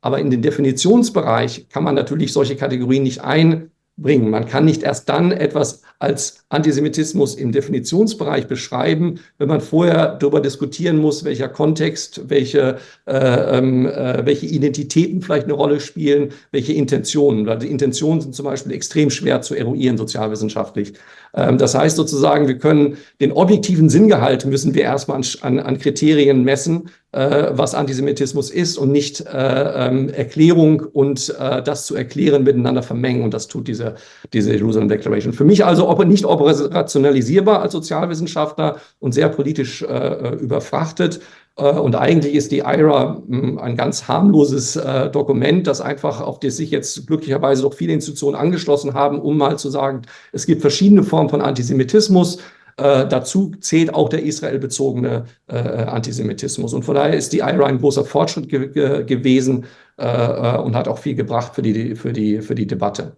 [0.00, 4.30] Aber in den Definitionsbereich kann man natürlich solche Kategorien nicht ein, bringen.
[4.30, 10.40] Man kann nicht erst dann etwas als Antisemitismus im Definitionsbereich beschreiben, wenn man vorher darüber
[10.40, 16.72] diskutieren muss, welcher Kontext, welche, äh, ähm, äh, welche Identitäten vielleicht eine Rolle spielen, welche
[16.72, 17.46] Intentionen.
[17.46, 20.92] Weil die Intentionen sind zum Beispiel extrem schwer zu eruieren sozialwissenschaftlich.
[21.38, 26.42] Ähm, das heißt sozusagen, wir können den objektiven Sinngehalt müssen wir erstmal an, an Kriterien
[26.42, 32.42] messen, äh, was Antisemitismus ist und nicht äh, ähm, Erklärung und äh, das zu erklären
[32.42, 33.22] miteinander vermengen.
[33.22, 33.94] Und das tut diese,
[34.32, 35.32] diese Jerusalem Declaration.
[35.32, 41.20] Für mich also ob, nicht operationalisierbar als Sozialwissenschaftler und sehr politisch äh, überfrachtet.
[41.58, 46.40] Äh, und eigentlich ist die IRA hm, ein ganz harmloses äh, Dokument, das einfach, auf
[46.40, 50.62] das sich jetzt glücklicherweise doch viele Institutionen angeschlossen haben, um mal zu sagen, es gibt
[50.62, 52.38] verschiedene Formen von Antisemitismus.
[52.76, 56.72] Äh, dazu zählt auch der israelbezogene äh, Antisemitismus.
[56.72, 59.66] Und von daher ist die IRA ein großer Fortschritt ge ge gewesen
[59.98, 63.16] äh, äh, und hat auch viel gebracht für die, für die, für die Debatte.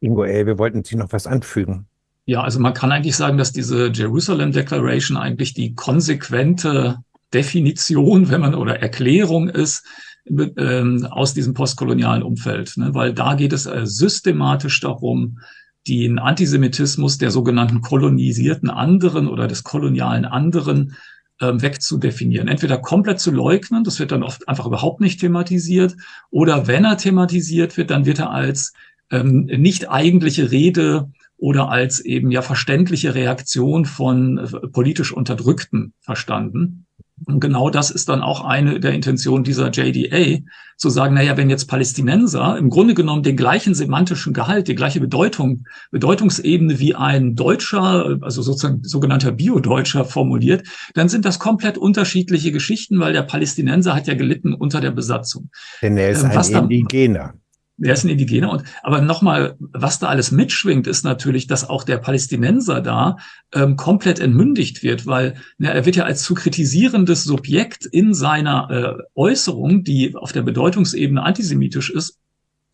[0.00, 1.86] Ingo Elbe, wollten Sie noch was anfügen?
[2.28, 6.98] Ja, also man kann eigentlich sagen, dass diese Jerusalem Declaration eigentlich die konsequente
[7.32, 9.86] Definition, wenn man oder Erklärung ist,
[10.26, 12.92] ähm, aus diesem postkolonialen Umfeld, ne?
[12.92, 15.38] weil da geht es äh, systematisch darum,
[15.88, 20.96] den Antisemitismus der sogenannten kolonisierten anderen oder des kolonialen anderen
[21.40, 22.46] ähm, wegzudefinieren.
[22.46, 25.96] Entweder komplett zu leugnen, das wird dann oft einfach überhaupt nicht thematisiert,
[26.28, 28.74] oder wenn er thematisiert wird, dann wird er als
[29.10, 36.86] ähm, nicht eigentliche Rede oder als eben ja verständliche Reaktion von äh, politisch Unterdrückten verstanden.
[37.24, 40.40] Und genau das ist dann auch eine der Intentionen dieser JDA,
[40.76, 45.00] zu sagen, naja, wenn jetzt Palästinenser im Grunde genommen den gleichen semantischen Gehalt, die gleiche
[45.00, 52.52] Bedeutung, Bedeutungsebene wie ein Deutscher, also sozusagen sogenannter Bio-Deutscher formuliert, dann sind das komplett unterschiedliche
[52.52, 55.50] Geschichten, weil der Palästinenser hat ja gelitten unter der Besatzung.
[55.82, 57.34] Denn er ist ähm, ein Indigener.
[57.80, 58.50] Wer ist ein Indigener?
[58.50, 63.16] Und aber nochmal, was da alles mitschwingt, ist natürlich, dass auch der Palästinenser da
[63.54, 68.70] ähm, komplett entmündigt wird, weil na, er wird ja als zu kritisierendes Subjekt in seiner
[68.70, 72.18] äh, Äußerung, die auf der Bedeutungsebene antisemitisch ist,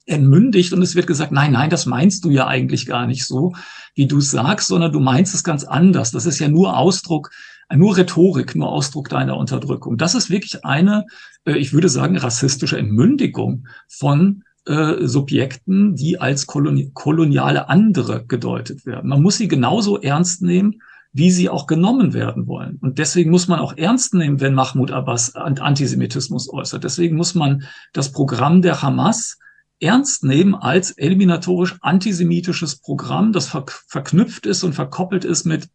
[0.06, 3.54] entmündigt und es wird gesagt, nein, nein, das meinst du ja eigentlich gar nicht so,
[3.94, 6.10] wie du sagst, sondern du meinst es ganz anders.
[6.10, 7.30] Das ist ja nur Ausdruck,
[7.74, 9.96] nur Rhetorik, nur Ausdruck deiner Unterdrückung.
[9.96, 11.06] Das ist wirklich eine,
[11.46, 18.86] äh, ich würde sagen, rassistische Entmündigung von äh, Subjekten, die als koloni koloniale andere gedeutet
[18.86, 19.08] werden.
[19.08, 20.80] Man muss sie genauso ernst nehmen,
[21.12, 22.78] wie sie auch genommen werden wollen.
[22.80, 26.82] Und deswegen muss man auch ernst nehmen, wenn Mahmoud Abbas Antisemitismus äußert.
[26.82, 29.38] Deswegen muss man das Programm der Hamas
[29.80, 35.68] ernst nehmen als eliminatorisch antisemitisches Programm, das ver verknüpft ist und verkoppelt ist mit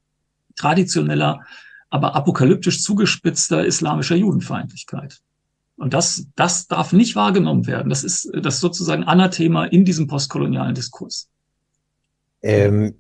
[0.56, 1.42] traditioneller,
[1.90, 5.22] aber apokalyptisch zugespitzter islamischer Judenfeindlichkeit.
[5.80, 7.90] Und das, das darf nicht wahrgenommen werden.
[7.90, 11.30] Das ist das sozusagen Anathema in diesem postkolonialen Diskurs.
[12.42, 12.96] Ähm,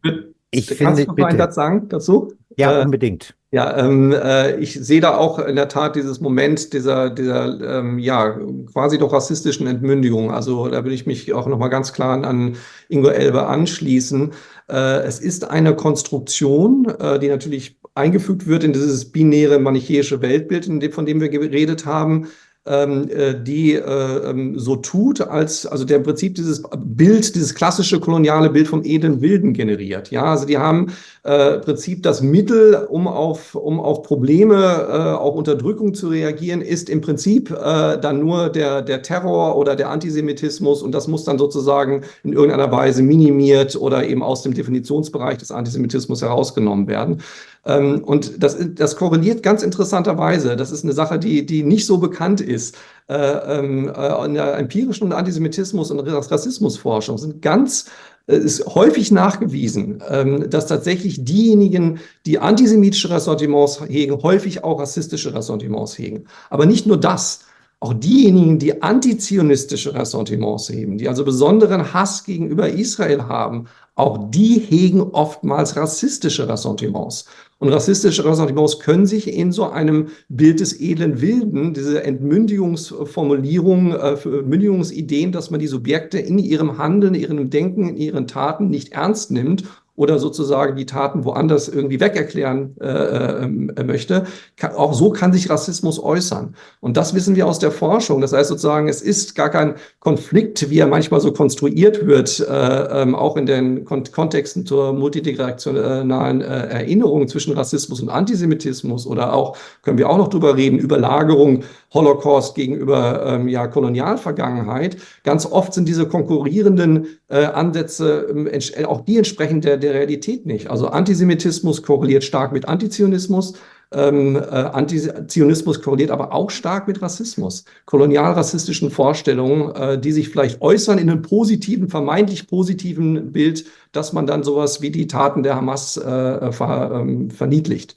[0.52, 2.34] ich Kannst finde, du noch einen Satz sagen dazu?
[2.56, 3.36] Ja, äh, unbedingt.
[3.52, 7.98] Ja, ähm, äh, ich sehe da auch in der Tat dieses Moment dieser, dieser ähm,
[8.00, 8.38] ja,
[8.72, 10.32] quasi doch rassistischen Entmündigung.
[10.32, 12.58] Also da will ich mich auch nochmal ganz klar an
[12.90, 14.32] Ingo Elbe anschließen.
[14.70, 20.66] Äh, es ist eine Konstruktion, äh, die natürlich eingefügt wird in dieses binäre manichäische Weltbild,
[20.94, 22.28] von dem wir geredet haben,
[22.66, 28.50] die äh, ähm, so tut, als also der im Prinzip dieses Bild, dieses klassische koloniale
[28.50, 30.12] Bild vom edlen Wilden generiert.
[30.12, 30.92] Ja, also die haben
[31.24, 36.62] äh, im Prinzip das Mittel, um auf, um auf Probleme, äh, auch Unterdrückung zu reagieren,
[36.62, 41.24] ist im Prinzip äh, dann nur der, der Terror oder der Antisemitismus und das muss
[41.24, 47.22] dann sozusagen in irgendeiner Weise minimiert oder eben aus dem Definitionsbereich des Antisemitismus herausgenommen werden.
[47.66, 50.56] Ähm, und das, das korreliert ganz interessanterweise.
[50.56, 52.78] Das ist eine Sache, die, die nicht so bekannt ist.
[53.08, 57.86] Äh, ähm, äh, in der empirischen Antisemitismus und Rassismusforschung sind ganz
[58.28, 65.34] äh, ist häufig nachgewiesen, ähm, dass tatsächlich diejenigen, die antisemitische Ressentiments hegen, häufig auch rassistische
[65.34, 66.26] Ressentiments hegen.
[66.50, 67.46] Aber nicht nur das.
[67.82, 74.60] Auch diejenigen, die antizionistische Ressentiments heben, die also besonderen Hass gegenüber Israel haben, auch die
[74.60, 77.26] hegen oftmals rassistische Ressentiments.
[77.60, 84.16] Und rassistische Ressentiments können sich in so einem Bild des edlen Wilden, diese Entmündigungsformulierung, äh,
[84.26, 89.32] Mündigungsideen, dass man die Subjekte in ihrem Handeln, ihrem Denken, in ihren Taten nicht ernst
[89.32, 89.66] nimmt
[90.00, 94.24] oder sozusagen die Taten woanders irgendwie wegerklären äh, äh, möchte.
[94.56, 96.56] Kann, auch so kann sich Rassismus äußern.
[96.80, 98.22] Und das wissen wir aus der Forschung.
[98.22, 103.02] Das heißt sozusagen, es ist gar kein Konflikt, wie er manchmal so konstruiert wird, äh,
[103.02, 109.34] ähm, auch in den Kon Kontexten zur multidirektionalen äh, Erinnerung zwischen Rassismus und Antisemitismus oder
[109.34, 114.98] auch, können wir auch noch drüber reden, Überlagerung Holocaust gegenüber ähm, ja, Kolonialvergangenheit.
[115.24, 120.70] Ganz oft sind diese konkurrierenden äh, Ansätze äh, auch die entsprechen der, der Realität nicht.
[120.70, 123.54] Also Antisemitismus korreliert stark mit Antizionismus.
[123.92, 130.62] Ähm, äh, Antizionismus korreliert aber auch stark mit Rassismus, kolonialrassistischen Vorstellungen, äh, die sich vielleicht
[130.62, 135.56] äußern in einem positiven, vermeintlich positiven Bild, dass man dann sowas wie die Taten der
[135.56, 137.96] Hamas äh, ver, ähm, verniedlicht.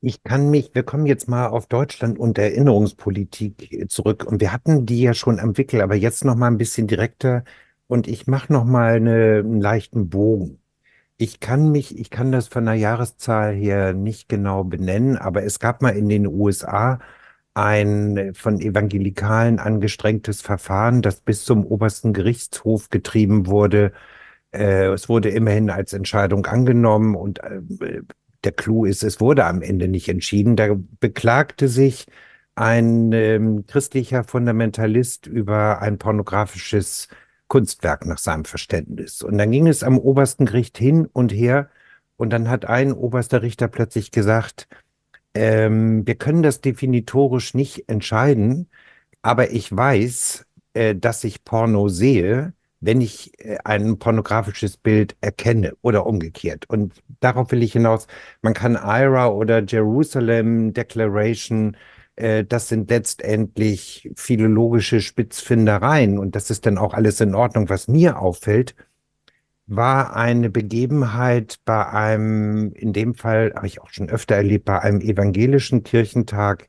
[0.00, 4.24] Ich kann mich, wir kommen jetzt mal auf Deutschland und Erinnerungspolitik äh, zurück.
[4.24, 7.42] Und wir hatten die ja schon am Wickel, aber jetzt noch mal ein bisschen direkter.
[7.88, 10.60] Und ich mache noch mal eine, einen leichten Bogen.
[11.18, 15.60] Ich kann mich, ich kann das von der Jahreszahl her nicht genau benennen, aber es
[15.60, 17.00] gab mal in den USA
[17.54, 23.92] ein von Evangelikalen angestrengtes Verfahren, das bis zum obersten Gerichtshof getrieben wurde.
[24.52, 27.62] Äh, es wurde immerhin als Entscheidung angenommen und äh,
[28.44, 30.56] der Clou ist, es wurde am Ende nicht entschieden.
[30.56, 32.06] Da beklagte sich
[32.54, 37.08] ein ähm, christlicher Fundamentalist über ein pornografisches
[37.48, 39.22] Kunstwerk nach seinem Verständnis.
[39.22, 41.70] Und dann ging es am obersten Gericht hin und her.
[42.16, 44.68] Und dann hat ein oberster Richter plötzlich gesagt,
[45.34, 48.68] ähm, wir können das definitorisch nicht entscheiden,
[49.22, 55.74] aber ich weiß, äh, dass ich Porno sehe wenn ich äh, ein pornografisches Bild erkenne
[55.82, 56.66] oder umgekehrt.
[56.68, 58.06] Und darauf will ich hinaus,
[58.42, 61.76] man kann IRA oder Jerusalem Declaration,
[62.16, 67.68] äh, das sind letztendlich philologische Spitzfindereien und das ist dann auch alles in Ordnung.
[67.68, 68.74] Was mir auffällt,
[69.66, 74.80] war eine Begebenheit bei einem, in dem Fall habe ich auch schon öfter erlebt, bei
[74.80, 76.68] einem evangelischen Kirchentag.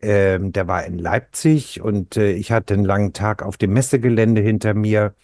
[0.00, 4.40] Ähm, der war in Leipzig und äh, ich hatte einen langen Tag auf dem Messegelände
[4.42, 5.14] hinter mir.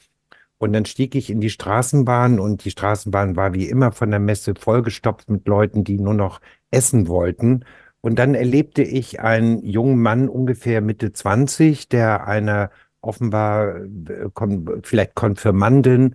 [0.58, 4.20] Und dann stieg ich in die Straßenbahn und die Straßenbahn war wie immer von der
[4.20, 6.40] Messe vollgestopft mit Leuten, die nur noch
[6.70, 7.64] essen wollten.
[8.00, 14.28] Und dann erlebte ich einen jungen Mann, ungefähr Mitte 20, der einer offenbar äh,
[14.82, 16.14] vielleicht Konfirmandin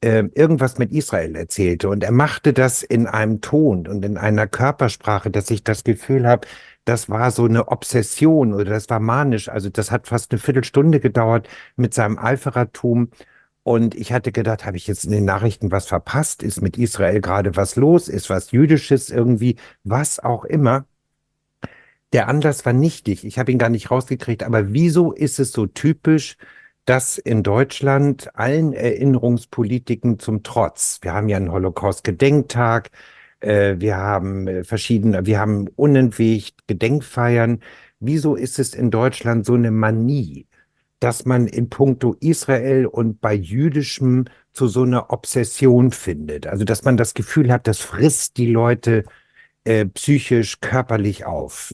[0.00, 1.88] äh, irgendwas mit Israel erzählte.
[1.88, 6.26] Und er machte das in einem Ton und in einer Körpersprache, dass ich das Gefühl
[6.28, 6.46] habe,
[6.84, 9.48] das war so eine Obsession oder das war manisch.
[9.48, 13.10] Also das hat fast eine Viertelstunde gedauert mit seinem Eiferertum.
[13.64, 16.42] Und ich hatte gedacht, habe ich jetzt in den Nachrichten was verpasst?
[16.42, 18.08] Ist mit Israel gerade was los?
[18.08, 19.56] Ist was Jüdisches irgendwie?
[19.84, 20.86] Was auch immer.
[22.12, 23.24] Der Anlass war nichtig.
[23.24, 24.42] Ich habe ihn gar nicht rausgekriegt.
[24.44, 26.36] Aber wieso ist es so typisch,
[26.84, 32.90] dass in Deutschland allen Erinnerungspolitiken zum Trotz, wir haben ja einen Holocaust-Gedenktag,
[33.40, 37.60] äh, wir haben äh, verschiedene, wir haben unentwegt Gedenkfeiern.
[38.00, 40.46] Wieso ist es in Deutschland so eine Manie?
[41.04, 46.46] Dass man in puncto Israel und bei Jüdischem zu so einer Obsession findet.
[46.46, 49.04] Also dass man das Gefühl hat, das frisst die Leute
[49.64, 51.72] äh, psychisch, körperlich auf.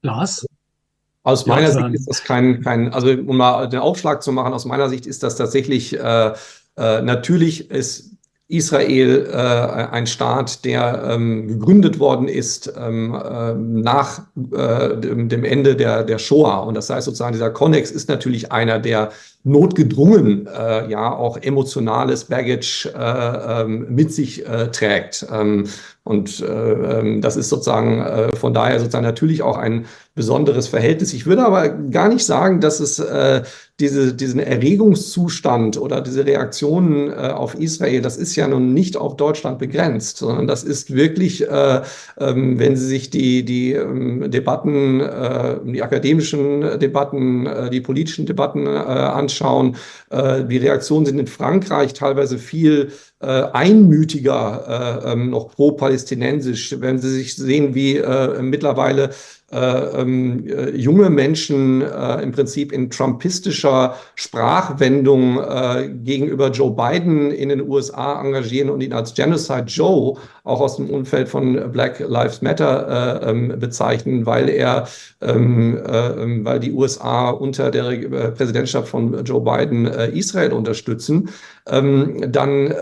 [0.00, 0.46] Lars?
[1.22, 4.64] Aus meiner Sicht ist das kein, kein, also um mal den Aufschlag zu machen, aus
[4.64, 6.32] meiner Sicht ist das tatsächlich, äh,
[6.78, 8.15] äh, natürlich ist
[8.48, 14.20] Israel äh, ein Staat, der ähm, gegründet worden ist ähm, äh, nach
[14.52, 16.60] äh, dem, Ende der, der Shoah.
[16.60, 19.10] Und das heißt sozusagen, dieser Konnex ist natürlich einer, der
[19.46, 25.24] notgedrungen äh, ja auch emotionales Baggage äh, ähm, mit sich äh, trägt.
[25.32, 25.68] Ähm,
[26.06, 31.12] und äh, ähm, das ist sozusagen äh, von daher sozusagen natürlich auch ein besonderes Verhältnis.
[31.12, 33.42] Ich würde aber gar nicht sagen, dass es äh,
[33.80, 39.58] diese, diesen Erregungszustand oder diese Reaktionen auf Israel, das ist ja nun nicht auf Deutschland
[39.58, 41.82] begrenzt, sondern das ist wirklich, äh,
[42.18, 45.00] ähm, wenn Sie sich die, die ähm, Debatten,
[45.66, 52.92] die akademischen Debatten, die politischen Debatten anschauen, äh, die Reaktionen sind in Frankreich teilweise viel
[53.20, 56.76] äh, einmütiger äh, ähm, noch pro-palästinensisch.
[56.80, 58.02] Wenn Sie sich sehen, wie
[58.40, 59.10] mittlerweile
[59.52, 65.40] äh, ähm, äh, junge Menschen äh, im Prinzip in trumpistischer Sprachwendung
[66.02, 70.88] gegenüber Joe Biden in den USA engagieren und ihn als Genocide Joe auch aus dem
[70.88, 74.88] Umfeld von Black Lives Matter äh, ähm, bezeichnen, weil er,
[75.20, 81.30] ähm, äh, ähm, weil die USA unter der Präsidentschaft von Joe Biden Israel unterstützen,
[81.68, 82.72] ähm, dann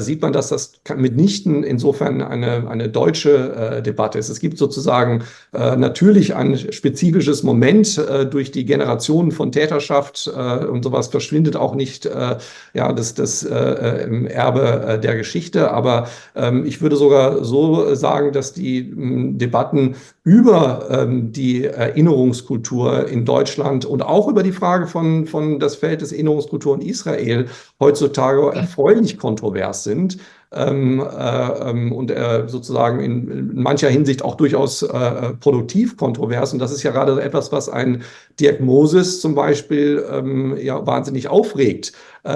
[0.00, 4.28] sieht man, dass das mitnichten insofern eine, eine deutsche Debatte ist.
[4.28, 10.82] Es gibt sozusagen natürlich ein spezifisches Moment äh, durch die Generationen von Täterschaft äh, und
[10.82, 12.36] sowas verschwindet auch nicht äh,
[12.74, 15.70] ja, das, das äh, äh, Erbe äh, der Geschichte.
[15.70, 23.08] Aber ähm, ich würde sogar so sagen, dass die m, Debatten über ähm, die Erinnerungskultur
[23.08, 27.46] in Deutschland und auch über die Frage von, von das Feld des Erinnerungskultur in Israel
[27.80, 30.18] heutzutage erfreulich kontrovers sind
[30.52, 36.52] ähm, äh, ähm, und äh, sozusagen in, in, mancher Hinsicht auch durchaus äh, produktiv kontrovers.
[36.52, 38.02] Und das ist ja gerade etwas, was ein
[38.40, 41.92] Dirk Moses zum Beispiel ähm, ja wahnsinnig aufregt.
[42.24, 42.32] Äh,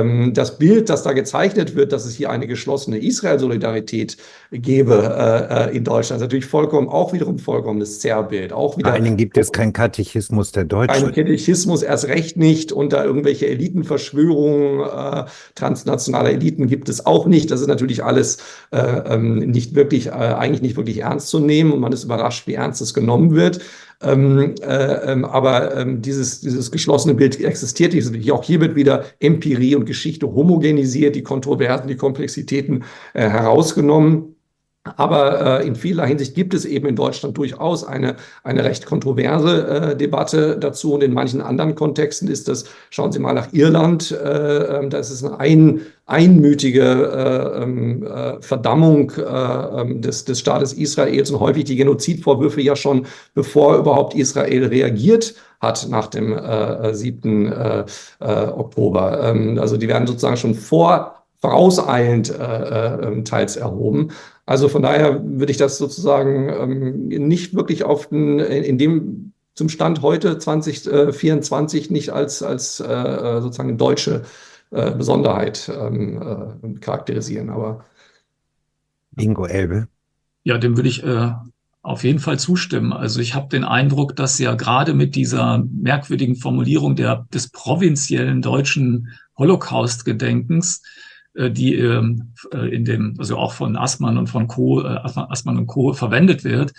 [0.00, 4.16] ähm, das Bild, das da gezeichnet wird, dass es hier eine geschlossene Israel-Solidarität
[4.60, 8.52] gäbe äh, äh, in Deutschland, ist natürlich vollkommen, auch wiederum vollkommenes Zerrbild.
[8.52, 11.04] Auch wieder, Vor allen Dingen gibt es keinen Katechismus der Deutschen.
[11.04, 12.72] Kein Katechismus erst recht nicht.
[12.72, 17.50] Unter irgendwelche Elitenverschwörungen äh, transnationaler Eliten gibt es auch nicht.
[17.50, 18.38] Das ist natürlich alles
[18.70, 22.54] äh, ähm, nicht wirklich, eigentlich nicht wirklich ernst zu nehmen und man ist überrascht, wie
[22.54, 23.60] ernst es genommen wird.
[24.04, 28.32] Ähm, äh, ähm, aber ähm, dieses, dieses geschlossene Bild existiert nicht.
[28.32, 34.36] Auch hier wird wieder Empirie und Geschichte homogenisiert, die Kontroversen, die Komplexitäten äh, herausgenommen.
[34.96, 39.66] Aber äh, in vieler Hinsicht gibt es eben in Deutschland durchaus eine, eine recht kontroverse
[39.66, 40.92] äh, Debatte dazu.
[40.92, 44.98] Und in manchen anderen Kontexten ist das, schauen Sie mal nach Irland, äh, ähm, da
[44.98, 51.30] ist es eine ein, einmütige äh, ähm, äh, Verdammung äh, ähm, des, des Staates Israels
[51.30, 57.50] und häufig die Genozidvorwürfe ja schon, bevor überhaupt Israel reagiert hat nach dem äh, 7.
[57.50, 57.84] Äh,
[58.20, 59.22] äh, Oktober.
[59.22, 64.12] Ähm, also die werden sozusagen schon vor vorauseilend äh, äh, teils erhoben.
[64.46, 69.68] Also von daher würde ich das sozusagen ähm, nicht wirklich auf den, in dem zum
[69.68, 74.22] Stand heute 2024 nicht als, als äh, sozusagen deutsche
[74.70, 77.50] äh, Besonderheit ähm, äh, charakterisieren.
[77.50, 77.84] Aber
[79.16, 79.88] Ingo Elbe.
[80.42, 81.32] Ja, dem würde ich äh,
[81.82, 82.92] auf jeden Fall zustimmen.
[82.92, 88.42] Also ich habe den Eindruck, dass ja gerade mit dieser merkwürdigen Formulierung der, des provinziellen
[88.42, 94.82] deutschen Holocaust-Gedenkens, äh, die ähm, äh, in dem, also auch von Assmann und von Co.,
[94.82, 95.92] äh, Assmann und Co.
[95.92, 96.72] verwendet wird,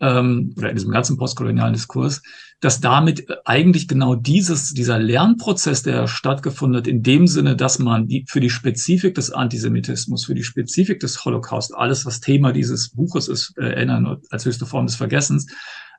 [0.00, 2.22] ähm, oder in diesem ganzen postkolonialen Diskurs,
[2.60, 8.06] dass damit eigentlich genau dieses, dieser Lernprozess, der stattgefunden hat, in dem Sinne, dass man
[8.06, 12.90] die, für die Spezifik des Antisemitismus, für die Spezifik des Holocaust, alles, was Thema dieses
[12.90, 15.46] Buches ist, äh, erinnern als höchste Form des Vergessens,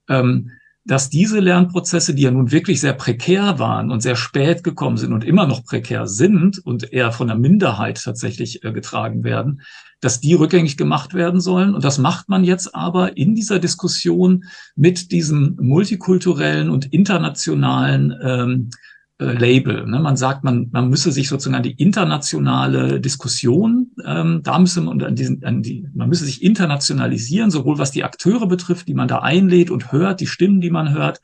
[0.07, 0.51] ähm,
[0.85, 5.13] dass diese Lernprozesse, die ja nun wirklich sehr prekär waren und sehr spät gekommen sind
[5.13, 9.61] und immer noch prekär sind und eher von der Minderheit tatsächlich äh, getragen werden,
[10.01, 11.75] dass die rückgängig gemacht werden sollen.
[11.75, 18.69] Und das macht man jetzt aber in dieser Diskussion mit diesem multikulturellen und internationalen ähm,
[18.71, 18.77] äh,
[19.19, 19.85] Label.
[19.85, 19.99] Ne?
[19.99, 25.01] Man sagt, man, man müsse sich sozusagen an die internationale Diskussion, ähm, da müsse man
[25.01, 29.09] an diesen, an die, man müsse sich internationalisieren, sowohl was die Akteure betrifft, die man
[29.09, 31.19] da einlädt und hört, die Stimmen, die man hört,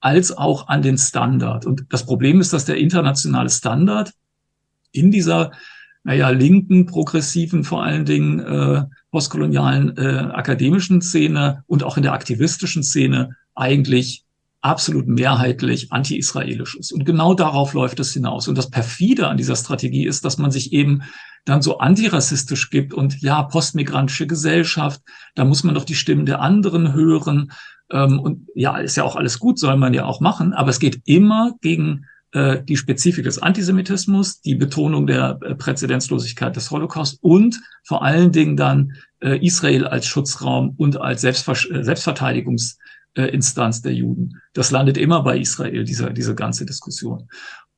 [0.00, 1.64] als auch an den Standard.
[1.64, 4.12] Und das Problem ist, dass der internationale Standard
[4.92, 5.52] in dieser
[6.04, 12.12] naja, linken, progressiven, vor allen Dingen äh, postkolonialen äh, akademischen Szene und auch in der
[12.12, 14.24] aktivistischen Szene eigentlich
[14.60, 16.92] absolut mehrheitlich anti-israelisch ist.
[16.92, 18.48] Und genau darauf läuft es hinaus.
[18.48, 21.02] Und das perfide an dieser Strategie ist, dass man sich eben
[21.44, 25.00] dann so antirassistisch gibt und ja, postmigrantische Gesellschaft,
[25.34, 27.52] da muss man doch die Stimmen der anderen hören.
[27.90, 30.80] Ähm, und ja, ist ja auch alles gut, soll man ja auch machen, aber es
[30.80, 37.18] geht immer gegen äh, die Spezifik des Antisemitismus, die Betonung der äh, Präzedenzlosigkeit des Holocaust
[37.22, 41.82] und vor allen Dingen dann äh, Israel als Schutzraum und als Selbstver äh,
[43.18, 44.40] Selbstverteidigungsinstanz der Juden.
[44.52, 47.28] Das landet immer bei Israel, diese, diese ganze Diskussion.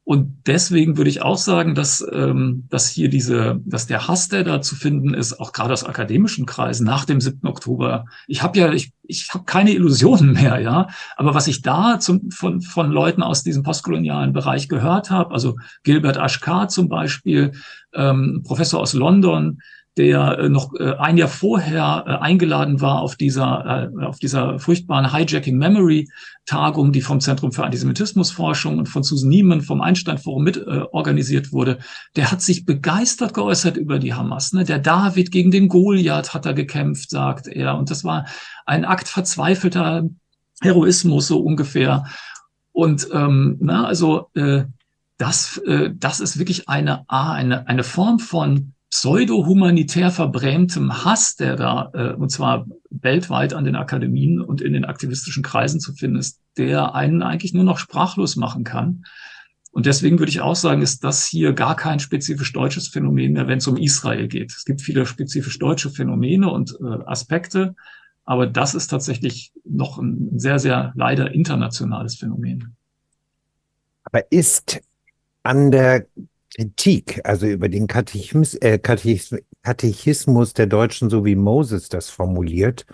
[0.03, 4.43] Und deswegen würde ich auch sagen, dass, ähm, dass hier diese, dass der Hass, der
[4.43, 7.47] da zu finden ist, auch gerade aus akademischen Kreisen nach dem 7.
[7.47, 10.89] Oktober, ich habe ja, ich, ich habe keine Illusionen mehr, ja.
[11.17, 15.57] Aber was ich da zum, von, von Leuten aus diesem postkolonialen Bereich gehört habe, also
[15.85, 17.53] Gilbert Ashkar zum Beispiel,
[17.93, 19.61] ähm, Professor aus London,
[20.01, 25.13] der äh, noch äh, ein Jahr vorher äh, eingeladen war auf dieser, auf dieser furchtbaren
[25.13, 26.09] Hijacking Memory
[26.47, 31.53] Tagung, die vom Zentrum für Antisemitismusforschung und von Susan Niemann vom Einstein Forum mit organisiert
[31.53, 31.79] wurde.
[32.17, 34.55] Der hat sich begeistert geäußert über die Hamas.
[34.55, 34.65] Ne?
[34.65, 37.77] Der David gegen den Goliath hat er gekämpft, sagt er.
[37.77, 38.25] Und das war
[38.65, 40.09] ein Akt verzweifelter
[40.63, 42.05] Heroismus so ungefähr.
[42.73, 44.65] Und ähm, na, also äh,
[45.19, 51.91] das, äh, das ist wirklich eine, eine, eine Form von pseudo-humanitär verbrämtem Hass, der da,
[51.95, 56.41] äh, und zwar weltweit an den Akademien und in den aktivistischen Kreisen zu finden ist,
[56.59, 59.05] der einen eigentlich nur noch sprachlos machen kann.
[59.73, 63.47] Und deswegen würde ich auch sagen, ist das hier gar kein spezifisch deutsches Phänomen mehr,
[63.47, 64.51] wenn es um Israel geht.
[64.51, 67.77] Es gibt viele spezifisch deutsche Phänomene und äh, Aspekte,
[68.25, 72.77] aber das ist tatsächlich noch ein sehr, sehr leider internationales Phänomen.
[74.03, 74.81] Aber ist
[75.45, 76.07] an der
[76.57, 82.87] Kritik, also über den Katechismus, äh, Katechismus der Deutschen, so wie Moses das formuliert,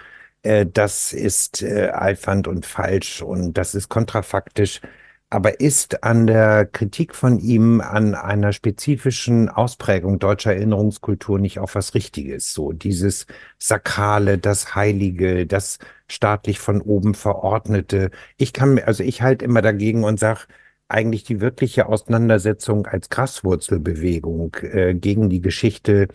[0.43, 4.81] äh, das ist äh, alfand und falsch und das ist kontrafaktisch.
[5.29, 11.75] Aber ist an der Kritik von ihm an einer spezifischen Ausprägung deutscher Erinnerungskultur nicht auch
[11.75, 12.53] was Richtiges?
[12.55, 13.27] So dieses
[13.59, 15.79] Sakrale, das Heilige, das
[16.09, 18.13] staatlich von oben Verordnete.
[18.37, 20.43] Ich kann, also ich halte immer dagegen und sage,
[20.89, 26.09] eigentlich die wirkliche Auseinandersetzung als Graswurzelbewegung äh, gegen die Geschichte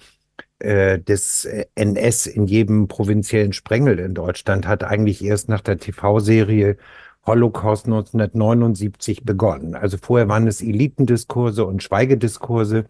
[0.59, 5.77] äh, des äh, NS in jedem provinziellen Sprengel in Deutschland hat eigentlich erst nach der
[5.77, 6.77] TV-Serie
[7.25, 9.75] Holocaust 1979 begonnen.
[9.75, 12.85] Also vorher waren es Elitendiskurse und Schweigediskurse,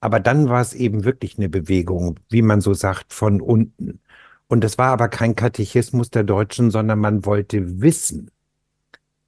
[0.00, 4.00] aber dann war es eben wirklich eine Bewegung, wie man so sagt, von unten.
[4.48, 8.30] Und es war aber kein Katechismus der Deutschen, sondern man wollte wissen,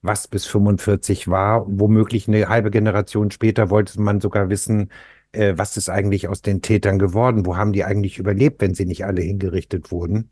[0.03, 1.65] was bis 45 war.
[1.69, 4.91] Womöglich eine halbe Generation später wollte man sogar wissen,
[5.33, 7.47] äh, was ist eigentlich aus den Tätern geworden?
[7.47, 10.31] Wo haben die eigentlich überlebt, wenn sie nicht alle hingerichtet wurden?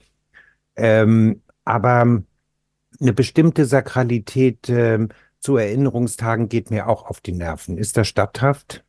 [0.76, 2.22] Ähm, aber
[3.00, 5.08] eine bestimmte Sakralität äh,
[5.40, 7.78] zu Erinnerungstagen geht mir auch auf die Nerven.
[7.78, 8.85] Ist das statthaft?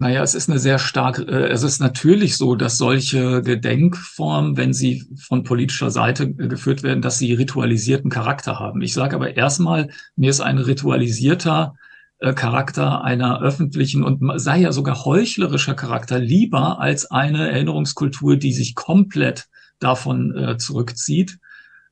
[0.00, 4.72] Naja, es ist eine sehr stark, äh, es ist natürlich so, dass solche Gedenkformen, wenn
[4.72, 8.80] sie von politischer Seite äh, geführt werden, dass sie ritualisierten Charakter haben.
[8.80, 11.74] Ich sage aber erstmal, mir ist ein ritualisierter
[12.20, 18.52] äh, Charakter einer öffentlichen und sei ja sogar heuchlerischer Charakter lieber als eine Erinnerungskultur, die
[18.52, 19.48] sich komplett
[19.80, 21.38] davon äh, zurückzieht.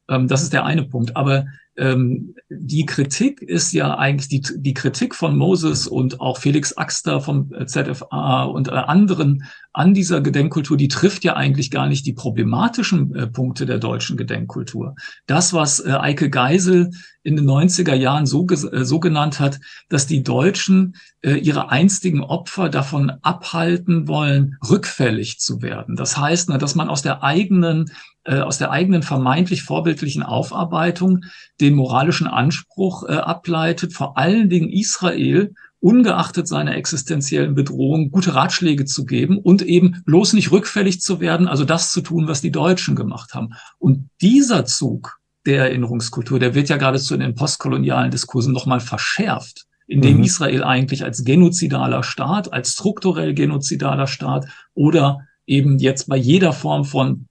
[0.08, 1.16] Ähm, das ist der eine Punkt.
[1.16, 1.46] Aber
[1.76, 7.20] ähm, die Kritik ist ja eigentlich die, die Kritik von Moses und auch Felix Axter
[7.20, 12.14] vom ZFA und äh, anderen an dieser Gedenkkultur, die trifft ja eigentlich gar nicht die
[12.14, 14.94] problematischen äh, Punkte der deutschen Gedenkkultur.
[15.26, 16.90] Das, was äh, Eike Geisel
[17.22, 19.60] in den 90er Jahren so, äh, so genannt hat,
[19.90, 25.94] dass die Deutschen äh, ihre einstigen Opfer davon abhalten wollen, rückfällig zu werden.
[25.96, 27.90] Das heißt, na, dass man aus der eigenen
[28.26, 31.24] äh, aus der eigenen vermeintlich vorbildlichen Aufarbeitung
[31.60, 38.84] den moralischen Anspruch äh, ableitet, vor allen Dingen Israel ungeachtet seiner existenziellen Bedrohung gute Ratschläge
[38.84, 42.50] zu geben und eben bloß nicht rückfällig zu werden, also das zu tun, was die
[42.50, 43.50] Deutschen gemacht haben.
[43.78, 49.66] Und dieser Zug der Erinnerungskultur, der wird ja geradezu in den postkolonialen Diskursen nochmal verschärft,
[49.86, 50.24] indem mhm.
[50.24, 56.84] Israel eigentlich als genozidaler Staat, als strukturell genozidaler Staat oder eben jetzt bei jeder Form
[56.84, 57.28] von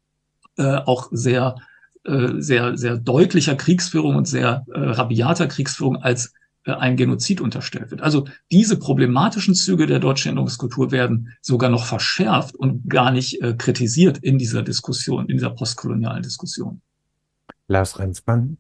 [0.58, 1.56] äh, auch sehr,
[2.03, 6.34] äh, sehr, sehr deutlicher Kriegsführung und sehr äh, rabiater Kriegsführung als
[6.66, 8.01] äh, ein Genozid unterstellt wird.
[8.01, 13.53] Also diese problematischen Züge der deutschen Erinnerungskultur werden sogar noch verschärft und gar nicht äh,
[13.53, 16.82] kritisiert in dieser Diskussion, in dieser postkolonialen Diskussion.
[17.68, 18.58] Lars Renzmann.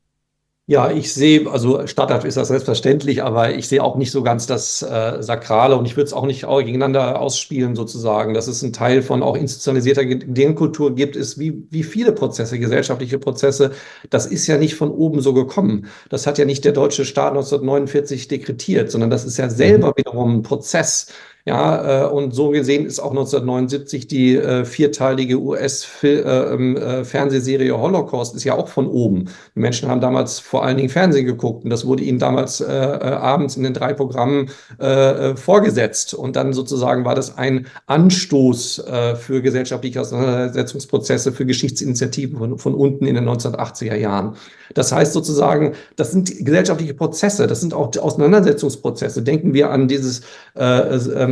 [0.67, 4.47] Ja, ich sehe, also Stadtart ist das selbstverständlich, aber ich sehe auch nicht so ganz
[4.47, 8.63] das äh, Sakrale und ich würde es auch nicht auch gegeneinander ausspielen sozusagen, dass es
[8.63, 13.73] ein Teil von auch institutionalisierter Ideenkultur gibt, ist wie, wie viele Prozesse, gesellschaftliche Prozesse,
[14.09, 15.85] das ist ja nicht von oben so gekommen.
[16.09, 19.97] Das hat ja nicht der deutsche Staat 1949 dekretiert, sondern das ist ja selber mhm.
[19.97, 21.13] wiederum ein Prozess,
[21.47, 27.79] ja, äh, und so gesehen ist auch 1979 die äh, vierteilige US-Fernsehserie äh, ähm, äh,
[27.79, 29.25] Holocaust ist ja auch von oben.
[29.55, 32.65] Die Menschen haben damals vor allen Dingen Fernsehen geguckt und das wurde ihnen damals äh,
[32.65, 34.49] äh, abends in den drei Programmen
[35.35, 36.13] vorgesetzt.
[36.13, 38.83] Und dann sozusagen war das ein Anstoß
[39.17, 44.35] für gesellschaftliche Auseinandersetzungsprozesse, für Geschichtsinitiativen von, von unten in den 1980er Jahren.
[44.73, 49.21] Das heißt sozusagen, das sind gesellschaftliche Prozesse, das sind auch Auseinandersetzungsprozesse.
[49.21, 50.21] Denken wir an dieses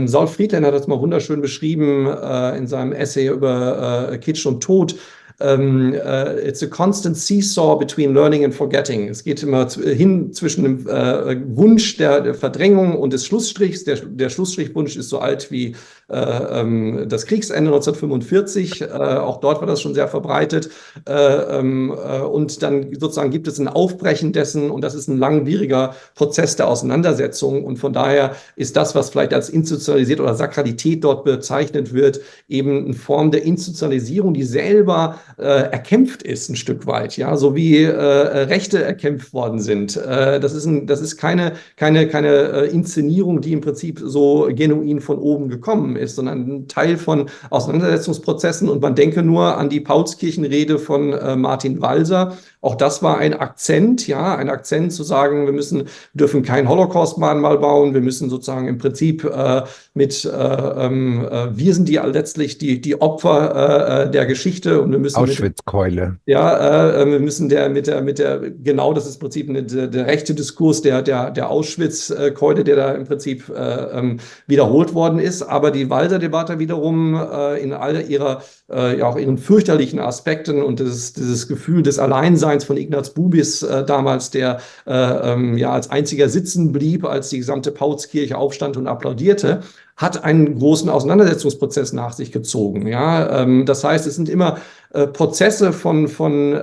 [0.03, 4.45] ähm, Saul Friedländer hat das mal wunderschön beschrieben äh, in seinem Essay über äh, Kitsch
[4.45, 4.95] und Tod
[5.39, 9.07] ähm, uh, it's a constant seesaw between learning and forgetting.
[9.09, 13.83] Es geht immer hin zwischen dem äh, Wunsch der, der, Verdrängung und des Schlussstrichs.
[13.83, 15.75] Der, der Schlussstrichwunsch ist so alt wie
[16.09, 18.81] äh, ähm, das Kriegsende 1945.
[18.81, 20.69] Äh, auch dort war das schon sehr verbreitet.
[21.07, 25.17] Äh, ähm, äh, und dann sozusagen gibt es ein Aufbrechen dessen und das ist ein
[25.17, 27.63] langwieriger Prozess der Auseinandersetzung.
[27.63, 32.85] Und von daher ist das, was vielleicht als institutionalisiert oder Sakralität dort bezeichnet wird, eben
[32.85, 37.83] eine Form der Institutionalisierung, die selber äh, erkämpft ist, ein Stück weit, ja, so wie
[37.83, 39.97] äh, Rechte erkämpft worden sind.
[39.97, 44.49] Äh, das ist, ein, das ist keine, keine, keine äh, Inszenierung, die im Prinzip so
[44.53, 48.69] genuin von oben gekommen ist, sondern ein Teil von Auseinandersetzungsprozessen.
[48.69, 53.33] Und man denke nur an die Paulskirchenrede von äh, Martin Walser, auch das war ein
[53.33, 58.69] Akzent, ja, ein Akzent zu sagen, wir müssen, dürfen kein Holocaust-Mahnmal bauen, wir müssen sozusagen
[58.69, 59.63] im Prinzip äh,
[59.93, 64.81] mit, äh, ähm, äh, wir sind die letztlich die, die Opfer äh, äh, der Geschichte
[64.81, 65.12] und wir müssen.
[65.15, 66.17] Auschwitz-Keule.
[66.25, 69.63] Ja, äh, wir müssen der, mit der, mit der, genau, das ist im Prinzip eine,
[69.63, 75.19] der, der rechte Diskurs der, der, der Auschwitz-Keule, der da im Prinzip ähm, wiederholt worden
[75.19, 75.43] ist.
[75.43, 77.13] Aber die Walser-Debatte wiederum
[77.61, 82.77] in all ihrer, ja auch ihren fürchterlichen Aspekten und das, dieses Gefühl des Alleinseins von
[82.77, 87.71] Ignaz Bubis äh, damals, der äh, ähm, ja als einziger sitzen blieb, als die gesamte
[87.71, 89.61] Paulskirche aufstand und applaudierte
[89.95, 92.87] hat einen großen Auseinandersetzungsprozess nach sich gezogen.
[92.87, 94.57] Ja, ähm, das heißt, es sind immer
[94.93, 96.57] äh, Prozesse von, von äh,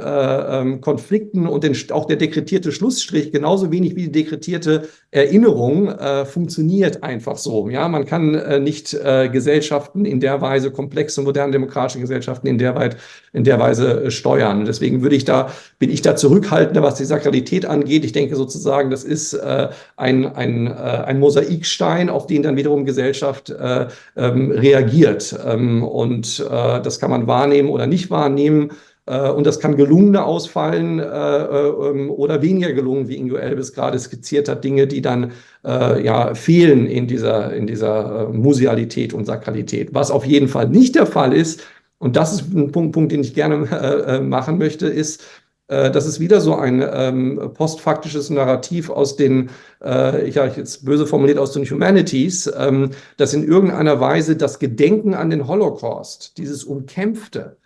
[0.61, 6.25] ähm, Konflikten und den, auch der dekretierte Schlussstrich, genauso wenig wie die dekretierte Erinnerung, äh,
[6.25, 7.69] funktioniert einfach so.
[7.69, 12.59] Ja, man kann äh, nicht äh, Gesellschaften in der Weise, komplexe, moderne demokratische Gesellschaften in
[12.59, 12.99] der, weit,
[13.33, 14.65] in der Weise äh, steuern.
[14.65, 15.51] Deswegen würde ich da,
[15.81, 18.05] bin ich da zurückhaltender, was die Sakralität angeht.
[18.05, 22.85] Ich denke sozusagen, das ist äh, ein, ein, äh, ein Mosaikstein, auf den dann wiederum
[22.85, 25.37] Gesellschaft äh, ähm, reagiert.
[25.45, 28.73] Ähm, und äh, das kann man wahrnehmen oder nicht wahrnehmen wahrnehmen.
[29.11, 33.73] Äh, und das kann gelungener ausfallen äh, äh, ähm, oder weniger gelungen, wie Ingo Elbes
[33.73, 39.91] gerade skizziert hat, Dinge, die dann ja, fehlen in dieser, in dieser Musealität und Sakralität.
[39.93, 41.61] Was auf jeden Fall nicht der Fall ist,
[41.99, 45.23] und das ist ein Punkt, Punkt den ich gerne machen möchte, ist,
[45.69, 49.51] das ist wieder so ein ähm, postfaktisches Narrativ aus den,
[49.85, 54.59] äh, ich habe jetzt böse formuliert, aus den Humanities, ähm, dass in irgendeiner Weise das
[54.59, 57.59] Gedenken an den Holocaust, dieses Umkämpfte,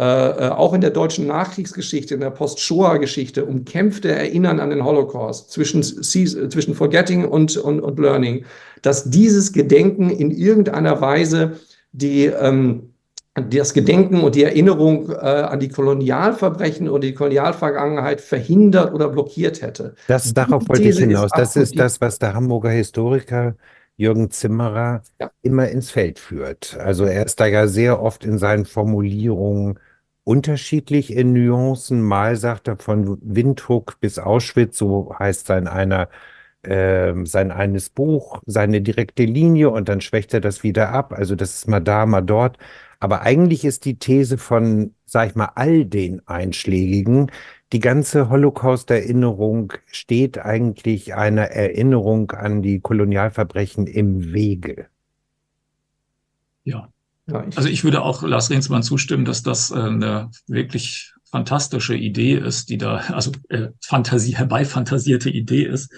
[0.00, 5.50] äh, äh, auch in der deutschen Nachkriegsgeschichte, in der Post-Shoah-Geschichte, umkämpfte Erinnern an den Holocaust
[5.52, 8.46] zwischen, zwischen Forgetting und, und, und Learning,
[8.80, 11.60] dass dieses Gedenken in irgendeiner Weise
[11.92, 12.94] die, ähm,
[13.34, 19.60] das Gedenken und die Erinnerung äh, an die Kolonialverbrechen oder die Kolonialvergangenheit verhindert oder blockiert
[19.60, 19.96] hätte.
[20.08, 21.30] Das, darauf wollte ich hinaus.
[21.36, 23.54] das ist das, was der Hamburger Historiker
[23.98, 25.30] Jürgen Zimmerer ja.
[25.42, 26.78] immer ins Feld führt.
[26.80, 29.78] Also er ist da ja sehr oft in seinen Formulierungen
[30.30, 32.02] unterschiedlich in Nuancen.
[32.02, 36.08] Mal sagt er von Windhoek bis Auschwitz, so heißt sein einer
[36.62, 41.12] äh, sein eines Buch, seine direkte Linie und dann schwächt er das wieder ab.
[41.12, 42.58] Also das ist mal da, mal dort.
[43.00, 47.32] Aber eigentlich ist die These von, sag ich mal, all den Einschlägigen,
[47.72, 54.88] die ganze Holocaust-Erinnerung steht eigentlich einer Erinnerung an die Kolonialverbrechen im Wege.
[56.64, 56.90] Ja.
[57.32, 62.68] Also ich würde auch Lars Rehnsmann zustimmen, dass das äh, eine wirklich fantastische Idee ist,
[62.70, 65.92] die da, also äh, Fantasie, herbeifantasierte Idee ist.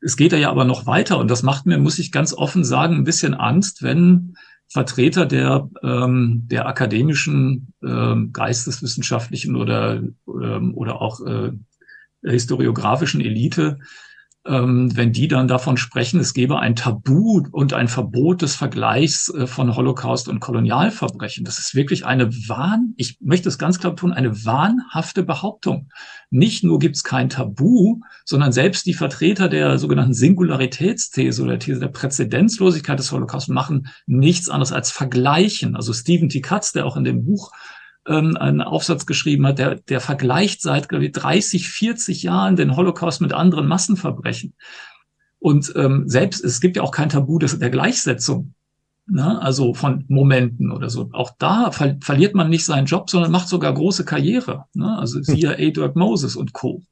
[0.00, 2.96] Es geht ja aber noch weiter und das macht mir, muss ich ganz offen sagen,
[2.96, 4.34] ein bisschen Angst, wenn
[4.68, 11.52] Vertreter der, ähm, der akademischen, ähm, geisteswissenschaftlichen oder, ähm, oder auch äh,
[12.22, 13.78] historiografischen Elite
[14.44, 19.46] wenn die dann davon sprechen, es gebe ein Tabu und ein Verbot des Vergleichs äh,
[19.46, 21.44] von Holocaust und Kolonialverbrechen.
[21.44, 25.90] Das ist wirklich eine Wahn, ich möchte es ganz klar tun, eine wahnhafte Behauptung.
[26.30, 31.60] Nicht nur gibt es kein Tabu, sondern selbst die Vertreter der sogenannten Singularitätsthese oder der
[31.60, 35.76] These der Präzedenzlosigkeit des Holocaust machen nichts anderes als vergleichen.
[35.76, 36.40] Also Stephen T.
[36.40, 37.52] Katz, der auch in dem Buch
[38.08, 42.76] ähm, einen Aufsatz geschrieben hat, der, der vergleicht seit glaube ich, 30, 40 Jahren den
[42.76, 44.54] Holocaust mit anderen Massenverbrechen.
[45.38, 48.54] Und ähm, selbst, es gibt ja auch kein Tabu des, der Gleichsetzung,
[49.06, 49.40] ne?
[49.40, 51.10] also von Momenten oder so.
[51.12, 54.64] Auch da ver verliert man nicht seinen Job, sondern macht sogar große Karriere.
[54.74, 54.98] Ne?
[54.98, 55.70] Also siehe A.
[55.70, 56.82] Dirk Moses und Co.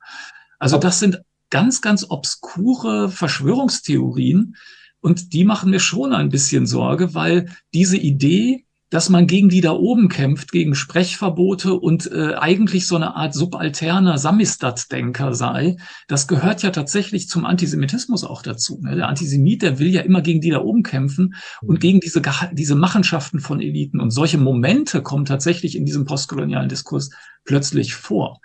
[0.58, 4.56] Also das sind ganz, ganz obskure Verschwörungstheorien
[5.00, 9.60] und die machen mir schon ein bisschen Sorge, weil diese Idee, dass man gegen die
[9.60, 15.76] da oben kämpft, gegen Sprechverbote und äh, eigentlich so eine Art subalterner Samistat-Denker sei,
[16.06, 18.80] das gehört ja tatsächlich zum Antisemitismus auch dazu.
[18.82, 18.94] Ne?
[18.94, 22.22] Der Antisemit, der will ja immer gegen die da oben kämpfen und gegen diese,
[22.52, 24.00] diese Machenschaften von Eliten.
[24.00, 27.10] Und solche Momente kommen tatsächlich in diesem postkolonialen Diskurs
[27.44, 28.40] plötzlich vor.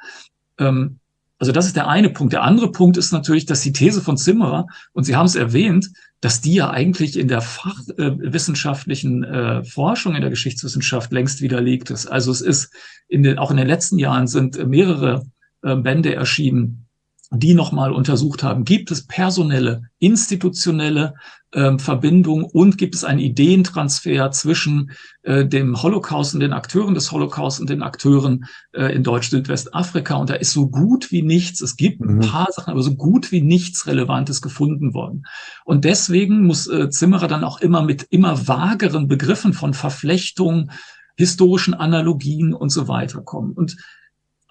[0.58, 0.98] Ähm,
[1.38, 2.34] also das ist der eine Punkt.
[2.34, 5.90] Der andere Punkt ist natürlich, dass die These von Zimmerer, und Sie haben es erwähnt,
[6.22, 12.06] dass die ja eigentlich in der fachwissenschaftlichen äh, Forschung in der Geschichtswissenschaft längst widerlegt ist.
[12.06, 12.74] Also es ist
[13.08, 15.26] in den, auch in den letzten Jahren sind mehrere
[15.64, 16.86] äh, Bände erschienen,
[17.34, 21.14] die nochmal untersucht haben, gibt es personelle, institutionelle
[21.54, 24.92] ähm, Verbindung und gibt es einen Ideentransfer zwischen
[25.24, 30.16] äh, dem Holocaust und den Akteuren des Holocaust und den Akteuren äh, in Deutsch-Südwestafrika.
[30.16, 32.22] Und da ist so gut wie nichts, es gibt ein mhm.
[32.22, 35.24] paar Sachen, aber so gut wie nichts Relevantes gefunden worden.
[35.64, 40.72] Und deswegen muss äh, Zimmerer dann auch immer mit immer vageren Begriffen von Verflechtung,
[41.16, 43.54] historischen Analogien und so weiter kommen.
[43.54, 43.78] Und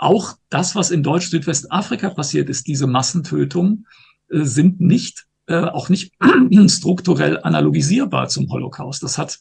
[0.01, 3.87] auch das, was in Deutsch-Südwestafrika passiert ist, diese Massentötungen,
[4.31, 6.13] äh, sind nicht äh, auch nicht
[6.69, 9.03] strukturell analogisierbar zum Holocaust.
[9.03, 9.41] Das hat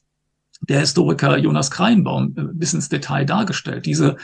[0.62, 3.86] der Historiker Jonas Kreinbaum äh, bis ins Detail dargestellt.
[3.86, 4.18] Diese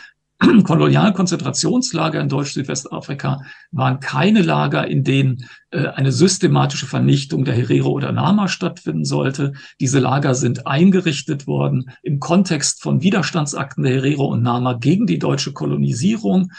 [0.64, 3.42] Kolonialkonzentrationslager in Deutsch-Südwestafrika
[3.72, 9.54] waren keine Lager, in denen äh, eine systematische Vernichtung der Herero oder Nama stattfinden sollte.
[9.80, 15.20] Diese Lager sind eingerichtet worden im Kontext von Widerstandsakten der Herero und Nama gegen die
[15.20, 16.52] deutsche Kolonisierung.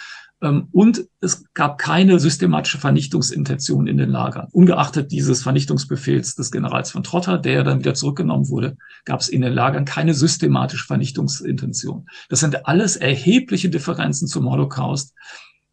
[0.43, 4.49] Ähm, und es gab keine systematische Vernichtungsintention in den Lagern.
[4.53, 9.41] Ungeachtet dieses Vernichtungsbefehls des Generals von Trotter, der dann wieder zurückgenommen wurde, gab es in
[9.41, 12.07] den Lagern keine systematische Vernichtungsintention.
[12.29, 15.15] Das sind alles erhebliche Differenzen zum Holocaust.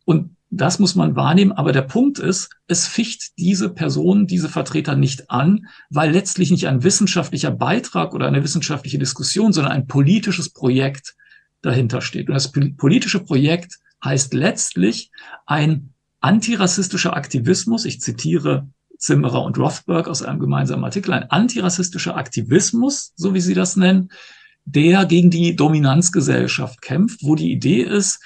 [0.05, 1.51] Und das muss man wahrnehmen.
[1.51, 6.67] Aber der Punkt ist, es ficht diese Personen, diese Vertreter nicht an, weil letztlich nicht
[6.67, 11.15] ein wissenschaftlicher Beitrag oder eine wissenschaftliche Diskussion, sondern ein politisches Projekt
[11.63, 12.27] dahinter steht.
[12.27, 15.11] Und das politische Projekt heißt letztlich
[15.45, 23.11] ein antirassistischer Aktivismus, ich zitiere Zimmerer und Rothberg aus einem gemeinsamen Artikel, ein antirassistischer Aktivismus,
[23.15, 24.09] so wie sie das nennen,
[24.65, 28.21] der gegen die Dominanzgesellschaft kämpft, wo die Idee ist,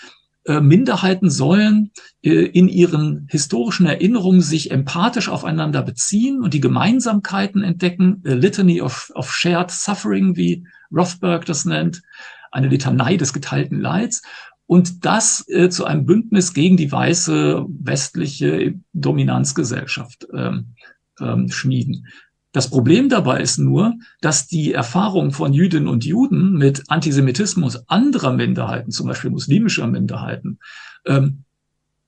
[0.45, 7.63] äh, Minderheiten sollen äh, in ihren historischen Erinnerungen sich empathisch aufeinander beziehen und die Gemeinsamkeiten
[7.63, 12.01] entdecken, a litany of, of shared suffering, wie Rothberg das nennt,
[12.51, 14.21] eine Litanei des geteilten Leids
[14.68, 20.76] und das äh, zu einem Bündnis gegen die weiße westliche Dominanzgesellschaft ähm,
[21.20, 22.07] ähm, schmieden.
[22.51, 28.34] Das Problem dabei ist nur, dass die Erfahrung von Jüdinnen und Juden mit Antisemitismus anderer
[28.34, 30.59] Minderheiten, zum Beispiel muslimischer Minderheiten,
[31.05, 31.43] ähm,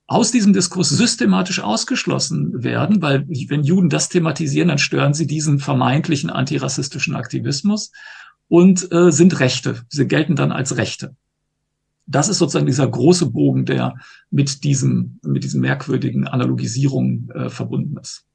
[0.06, 5.60] aus diesem Diskurs systematisch ausgeschlossen werden, weil wenn Juden das thematisieren, dann stören sie diesen
[5.60, 7.92] vermeintlichen antirassistischen Aktivismus.
[8.48, 9.82] und äh, sind Rechte.
[9.88, 11.14] Sie gelten dann als Rechte.
[12.10, 13.94] Das ist sozusagen dieser große Bogen, der
[14.30, 18.26] mit diesem, mit diesen merkwürdigen Analogisierungen äh, verbunden ist.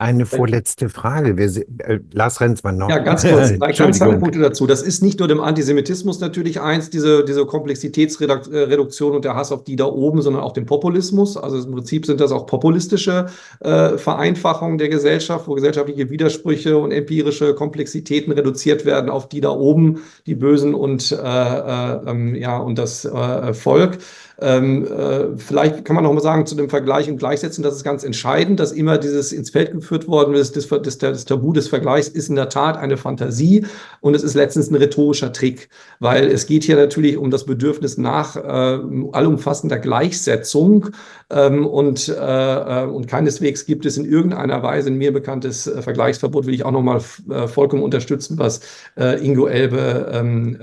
[0.00, 1.36] Eine vorletzte Frage.
[1.36, 1.46] Wir,
[1.78, 2.88] äh, Lars Renzmann noch.
[2.88, 4.68] Ja, ganz kurz, drei ganz kleine Punkte dazu.
[4.68, 9.64] Das ist nicht nur dem Antisemitismus natürlich eins, diese, diese Komplexitätsreduktion und der Hass auf
[9.64, 11.36] die da oben, sondern auch dem Populismus.
[11.36, 13.26] Also im Prinzip sind das auch populistische
[13.58, 19.50] äh, Vereinfachungen der Gesellschaft, wo gesellschaftliche Widersprüche und empirische Komplexitäten reduziert werden auf die da
[19.50, 23.98] oben, die Bösen und, äh, äh, ähm, ja, und das äh, Volk.
[24.40, 27.82] Ähm, äh, vielleicht kann man noch mal sagen zu dem Vergleich und Gleichsetzen, das ist
[27.82, 31.66] ganz entscheidend, dass immer dieses ins Feld geführt worden ist, das, das, das Tabu des
[31.66, 33.66] Vergleichs ist in der Tat eine Fantasie
[34.00, 35.68] und es ist letztens ein rhetorischer Trick,
[35.98, 38.78] weil es geht hier natürlich um das Bedürfnis nach äh,
[39.12, 40.90] allumfassender Gleichsetzung
[41.30, 45.82] ähm, und, äh, äh und keineswegs gibt es in irgendeiner Weise ein mir bekanntes äh,
[45.82, 48.60] Vergleichsverbot, will ich auch noch mal äh, vollkommen unterstützen, was
[48.96, 50.58] Ingo Elbe ähm,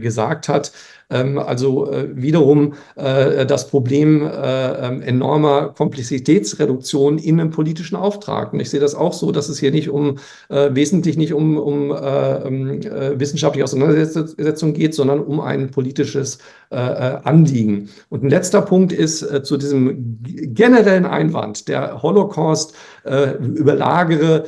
[0.00, 0.72] gesagt hat.
[1.08, 8.52] Ähm, also äh, wiederum äh, das Problem äh, ähm, enormer Komplexitätsreduktion in einem politischen Auftrag.
[8.52, 11.94] Und ich sehe das auch so, dass es hier nicht um wesentlich nicht um, um
[12.02, 12.80] ähm,
[13.18, 16.38] wissenschaftliche Auseinandersetzung geht, sondern um ein politisches
[16.70, 17.90] Anliegen.
[18.08, 24.44] Und ein letzter Punkt ist zu diesem generellen Einwand, der Holocaust überlagere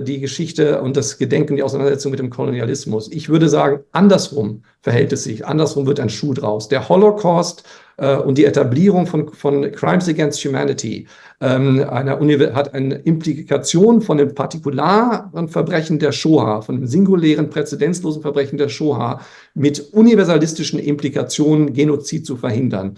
[0.00, 3.10] die Geschichte und das Gedenken, die Auseinandersetzung mit dem Kolonialismus.
[3.10, 5.46] Ich würde sagen, andersrum verhält es sich.
[5.46, 6.68] Andersrum wird ein Schuh draus.
[6.68, 7.64] Der Holocaust
[7.96, 11.06] äh, und die Etablierung von, von Crimes Against Humanity
[11.40, 12.18] ähm, einer
[12.54, 18.68] hat eine Implikation von dem partikularen Verbrechen der Shoah, von dem singulären, präzedenzlosen Verbrechen der
[18.68, 19.20] Shoah
[19.54, 22.96] mit universalistischen Implikationen Genozid zu verhindern.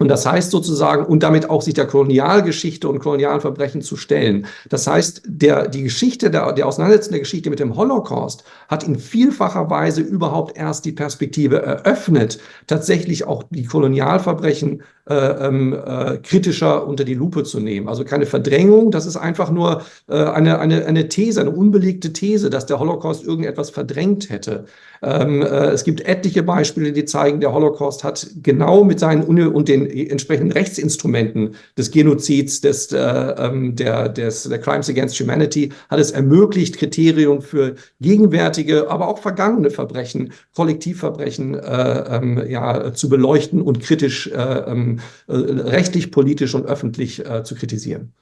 [0.00, 4.46] Und das heißt sozusagen, und damit auch sich der Kolonialgeschichte und kolonialen Verbrechen zu stellen.
[4.68, 8.96] Das heißt, der, die Geschichte, der, der Auseinandersetzung der Geschichte mit dem Holocaust hat in
[8.96, 12.38] vielfacher Weise überhaupt erst die Perspektive eröffnet,
[12.68, 17.88] tatsächlich auch die Kolonialverbrechen äh, ähm, äh, kritischer unter die Lupe zu nehmen.
[17.88, 22.50] Also keine Verdrängung, das ist einfach nur äh, eine, eine, eine These, eine unbelegte These,
[22.50, 24.66] dass der Holocaust irgendetwas verdrängt hätte.
[25.02, 29.42] Ähm, äh, es gibt etliche Beispiele, die zeigen, der Holocaust hat genau mit seinen Uni
[29.42, 35.72] und den entsprechenden Rechtsinstrumenten des Genozids, des, äh, ähm, der, des der Crimes Against Humanity,
[35.88, 43.08] hat es ermöglicht, Kriterien für gegenwärtige, aber auch vergangene Verbrechen, Kollektivverbrechen äh, ähm, ja, zu
[43.08, 48.12] beleuchten und kritisch äh, ähm, äh, rechtlich, politisch und öffentlich äh, zu kritisieren.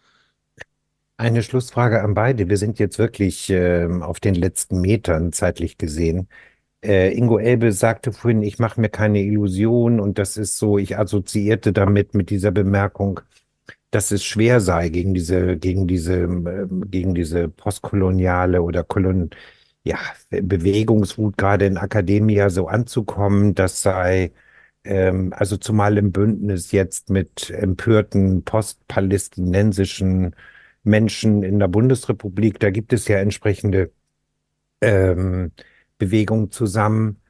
[1.19, 2.51] Eine Schlussfrage an beide.
[2.51, 6.29] Wir sind jetzt wirklich äh, auf den letzten Metern zeitlich gesehen.
[6.83, 10.99] Äh, Ingo Elbe sagte vorhin, ich mache mir keine Illusion und das ist so, ich
[10.99, 13.21] assoziierte damit mit dieser Bemerkung,
[13.91, 19.31] dass es schwer sei, gegen diese, gegen diese, äh, gegen diese postkoloniale oder Kolon,
[19.85, 19.99] ja,
[20.31, 24.33] Bewegungswut gerade in Akademia so anzukommen, das sei
[24.85, 30.35] ähm, also zumal im Bündnis jetzt mit empörten postpalästinensischen
[30.85, 33.93] Menschen in der Bundesrepublik, da gibt es ja entsprechende
[34.81, 35.53] ähm,
[35.99, 37.21] Bewegungen zusammen.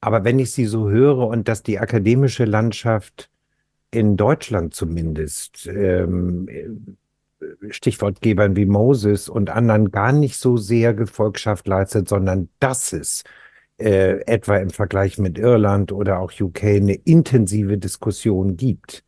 [0.00, 3.30] Aber wenn ich sie so höre und dass die akademische Landschaft
[3.90, 6.48] in Deutschland zumindest, ähm,
[7.70, 13.24] Stichwortgebern wie Moses und anderen gar nicht so sehr Gefolgschaft leistet, sondern dass es
[13.78, 19.04] äh, etwa im Vergleich mit Irland oder auch UK eine intensive Diskussion gibt.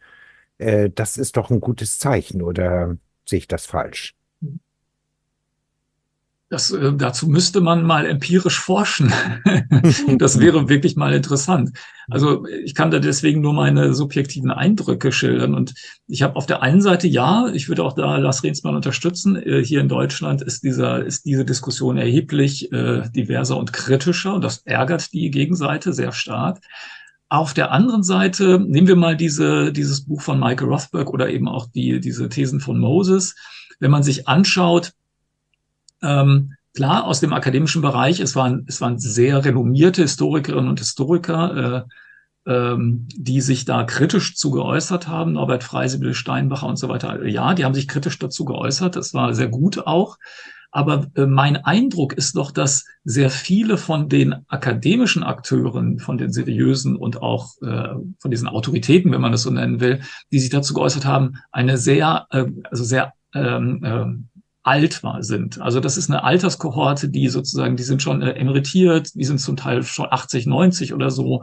[0.59, 4.18] Äh, das ist doch ein gutes Zeichen, oder sehe ich das falsch?
[6.51, 9.13] Das, äh, dazu müsste man mal empirisch forschen.
[10.19, 11.73] das wäre wirklich mal interessant.
[12.09, 15.55] Also ich kann da deswegen nur meine subjektiven Eindrücke schildern.
[15.55, 15.75] Und
[16.07, 19.37] ich habe auf der einen Seite ja, ich würde auch da Lars Rehnsmann unterstützen.
[19.37, 24.33] Äh, hier in Deutschland ist dieser ist diese Diskussion erheblich äh, diverser und kritischer.
[24.33, 26.61] Und das ärgert die Gegenseite sehr stark.
[27.29, 31.47] Auf der anderen Seite nehmen wir mal diese, dieses Buch von Michael Rothberg oder eben
[31.47, 33.35] auch die, diese Thesen von Moses.
[33.81, 34.95] Wenn man sich anschaut,
[36.03, 41.87] ähm, klar, aus dem akademischen Bereich, es waren, es waren sehr renommierte Historikerinnen und Historiker,
[42.47, 47.27] äh, ähm, die sich da kritisch zu geäußert haben, Norbert Freisiebel, Steinbacher und so weiter.
[47.27, 50.19] Ja, die haben sich kritisch dazu geäußert, das war sehr gut auch.
[50.71, 56.31] Aber äh, mein Eindruck ist doch, dass sehr viele von den akademischen Akteuren, von den
[56.31, 60.51] seriösen und auch äh, von diesen Autoritäten, wenn man das so nennen will, die sich
[60.51, 64.05] dazu geäußert haben, eine sehr, äh, also sehr ähm, äh,
[64.69, 65.61] alt war, sind.
[65.61, 69.57] Also das ist eine Alterskohorte, die sozusagen, die sind schon äh, emeritiert, die sind zum
[69.57, 71.43] Teil schon 80, 90 oder so.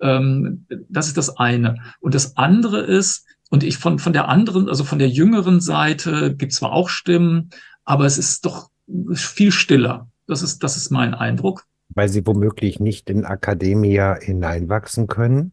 [0.00, 1.76] Ähm, das ist das eine.
[2.00, 6.36] Und das andere ist, und ich von, von der anderen, also von der jüngeren Seite
[6.36, 7.50] gibt zwar auch Stimmen,
[7.84, 8.68] aber es ist doch
[9.14, 10.08] viel stiller.
[10.26, 11.64] Das ist, das ist mein Eindruck.
[11.88, 15.52] Weil sie womöglich nicht in Akademia hineinwachsen können?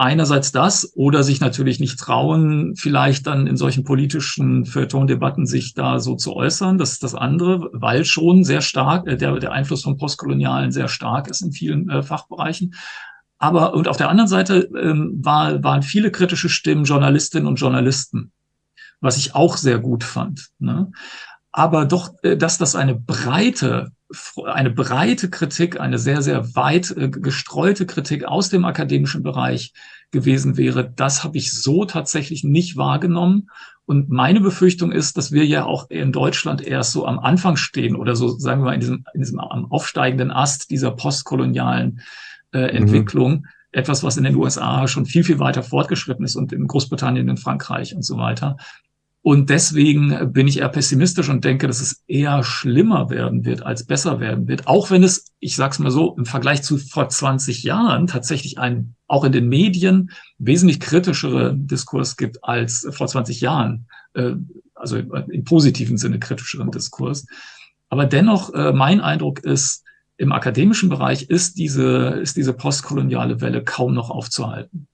[0.00, 6.00] Einerseits das oder sich natürlich nicht trauen, vielleicht dann in solchen politischen Feuilleton-Debatten sich da
[6.00, 6.78] so zu äußern.
[6.78, 10.88] Das ist das andere, weil schon sehr stark, äh, der, der Einfluss von Postkolonialen sehr
[10.88, 12.74] stark ist in vielen äh, Fachbereichen.
[13.36, 18.32] Aber und auf der anderen Seite ähm, war, waren viele kritische Stimmen Journalistinnen und Journalisten,
[19.02, 20.48] was ich auch sehr gut fand.
[20.58, 20.90] Ne?
[21.60, 23.92] Aber doch, äh, dass das eine breite
[24.44, 29.72] eine breite Kritik, eine sehr, sehr weit äh, gestreute Kritik aus dem akademischen Bereich
[30.10, 33.50] gewesen wäre, das habe ich so tatsächlich nicht wahrgenommen.
[33.84, 37.94] Und meine Befürchtung ist, dass wir ja auch in Deutschland erst so am Anfang stehen
[37.94, 42.00] oder so, sagen wir mal, in diesem, in diesem am aufsteigenden Ast dieser postkolonialen
[42.52, 42.68] äh, mhm.
[42.78, 43.32] Entwicklung.
[43.32, 43.46] Mhm.
[43.70, 47.36] Etwas, was in den USA schon viel, viel weiter fortgeschritten ist und in Großbritannien, in
[47.36, 48.56] Frankreich und so weiter.
[49.22, 53.84] Und deswegen bin ich eher pessimistisch und denke, dass es eher schlimmer werden wird, als
[53.84, 54.66] besser werden wird.
[54.66, 58.94] Auch wenn es, ich sag's mal so, im Vergleich zu vor 20 Jahren tatsächlich einen,
[59.08, 63.86] auch in den Medien, wesentlich kritischeren Diskurs gibt als vor 20 Jahren.
[64.14, 64.36] Äh,
[64.74, 67.26] also im positiven Sinne kritischeren Diskurs.
[67.90, 69.84] Aber dennoch, äh, mein Eindruck ist,
[70.16, 74.86] im akademischen Bereich ist diese, ist diese postkoloniale Welle kaum noch aufzuhalten.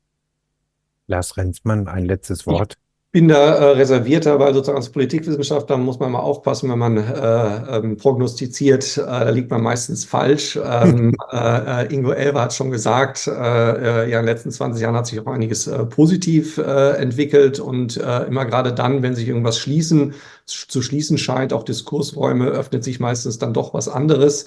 [1.07, 2.77] Lars Renzmann, ein letztes Wort
[3.17, 7.79] bin da äh, reservierter, weil sozusagen als Politikwissenschaftler muss man mal aufpassen, wenn man äh,
[7.79, 10.61] ähm, prognostiziert, äh, da liegt man meistens falsch.
[10.63, 14.97] Ähm, äh, äh, Ingo Elber hat schon gesagt, äh, ja, in den letzten 20 Jahren
[14.97, 20.13] hat sich auch einiges positiv entwickelt und immer gerade dann, wenn sich irgendwas schließen,
[20.45, 24.47] zu schließen scheint, auch Diskursräume, öffnet sich meistens dann doch was anderes.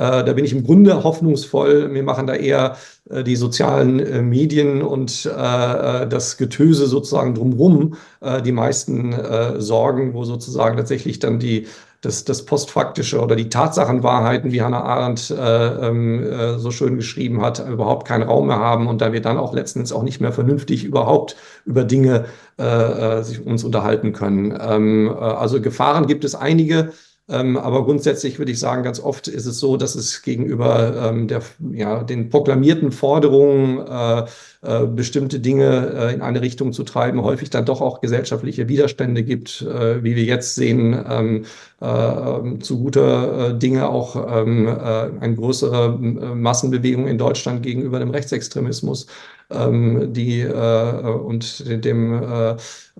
[0.00, 1.88] Äh, da bin ich im Grunde hoffnungsvoll.
[1.88, 2.76] Mir machen da eher
[3.10, 7.96] äh, die sozialen äh, Medien und das Getöse sozusagen drumherum
[8.44, 9.14] die meisten
[9.58, 11.66] Sorgen, wo sozusagen tatsächlich dann die
[12.00, 17.66] das, das Postfaktische oder die Tatsachenwahrheiten, wie Hannah Arendt äh, äh, so schön geschrieben hat,
[17.68, 20.84] überhaupt keinen Raum mehr haben und da wir dann auch letztens auch nicht mehr vernünftig
[20.84, 21.36] überhaupt
[21.66, 22.24] über Dinge
[22.56, 24.58] äh, sich uns unterhalten können.
[24.58, 26.92] Ähm, also Gefahren gibt es einige.
[27.28, 31.28] Ähm, aber grundsätzlich würde ich sagen, ganz oft ist es so, dass es gegenüber ähm,
[31.28, 31.42] der,
[31.72, 34.24] ja, den proklamierten Forderungen, äh,
[34.62, 39.22] äh, bestimmte Dinge äh, in eine Richtung zu treiben, häufig dann doch auch gesellschaftliche Widerstände
[39.22, 41.46] gibt, äh, wie wir jetzt sehen, ähm,
[41.80, 48.10] äh, ähm, zu guter äh, Dinge auch ähm, eine größere Massenbewegung in Deutschland gegenüber dem
[48.10, 49.06] Rechtsextremismus
[49.50, 52.50] ähm, die äh, und dem äh,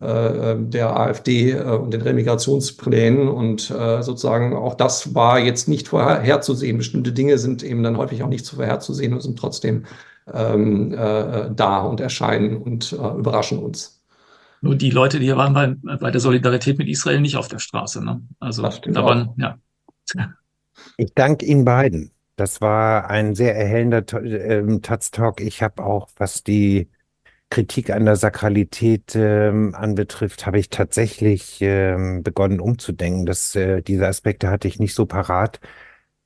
[0.01, 5.89] äh, der AfD äh, und den Remigrationsplänen und äh, sozusagen auch das war jetzt nicht
[5.89, 6.79] vorherzusehen.
[6.79, 9.85] Bestimmte Dinge sind eben dann häufig auch nicht zu vorherzusehen und sind trotzdem
[10.33, 14.00] ähm, äh, da und erscheinen und überraschen uns.
[14.61, 17.59] Nur die Leute, die hier waren bei, bei der Solidarität mit Israel nicht auf der
[17.59, 18.05] Straße.
[18.05, 18.23] Ne?
[18.39, 19.59] Also da waren, ja.
[20.97, 22.13] Ich danke Ihnen beiden.
[22.37, 25.41] Das war ein sehr erhellender ähm, Taz-Talk.
[25.41, 26.89] Ich habe auch, was die
[27.51, 33.27] Kritik an der Sakralität ähm, anbetrifft, habe ich tatsächlich ähm, begonnen umzudenken.
[33.27, 35.61] Das, äh, diese Aspekte hatte ich nicht so parat.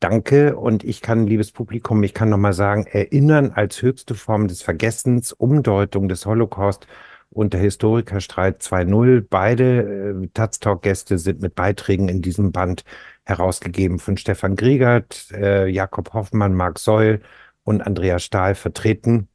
[0.01, 4.61] Danke und ich kann, liebes Publikum, ich kann nochmal sagen, erinnern als höchste Form des
[4.62, 6.87] Vergessens, Umdeutung des Holocaust
[7.35, 9.26] und der Historikerstreit 2.0.
[9.28, 12.85] Beide äh, Taz-Talk-Gäste sind mit Beiträgen in diesem Band
[13.24, 17.20] herausgegeben von Stefan Griegert, äh, Jakob Hoffmann, Marc Seul
[17.64, 19.28] und Andreas Stahl vertreten.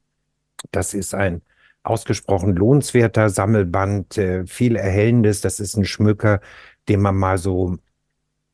[0.72, 1.42] Das ist ein
[1.82, 5.40] ausgesprochen lohnenswerter Sammelband, äh, viel Erhellendes.
[5.42, 6.40] Das ist ein Schmücker,
[6.88, 7.78] den man mal so,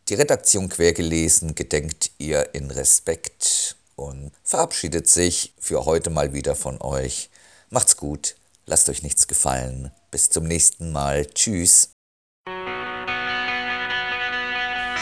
[0.08, 6.80] Die Redaktion Quergelesen gedenkt ihr in Respekt und verabschiedet sich für heute mal wieder von
[6.80, 7.30] euch.
[7.68, 8.34] Macht's gut,
[8.66, 9.92] lasst euch nichts gefallen.
[10.10, 11.26] Bis zum nächsten Mal.
[11.26, 11.90] Tschüss.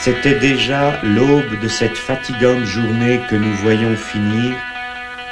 [0.05, 4.57] C'était déjà l'aube de cette fatigante journée que nous voyons finir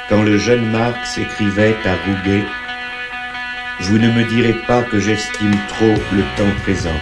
[0.09, 2.43] quand le jeune Marx écrivait à Rouget
[3.81, 6.99] Vous ne me direz pas que j'estime trop le temps présent.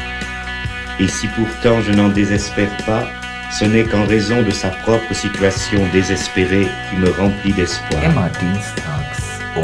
[0.99, 3.07] Et si pourtant je n'en désespère pas,
[3.51, 8.03] ce n'est qu'en raison de sa propre situation désespérée qui me remplit d'espoir.
[8.03, 9.63] Immer dienstags um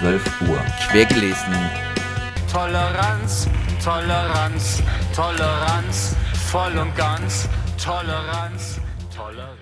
[0.00, 0.60] 12 Uhr.
[0.92, 1.54] Quergelesen.
[2.50, 3.48] Toleranz,
[3.82, 4.82] Toleranz,
[5.14, 8.78] Toleranz, voll und ganz, Toleranz,
[9.14, 9.53] Toleranz.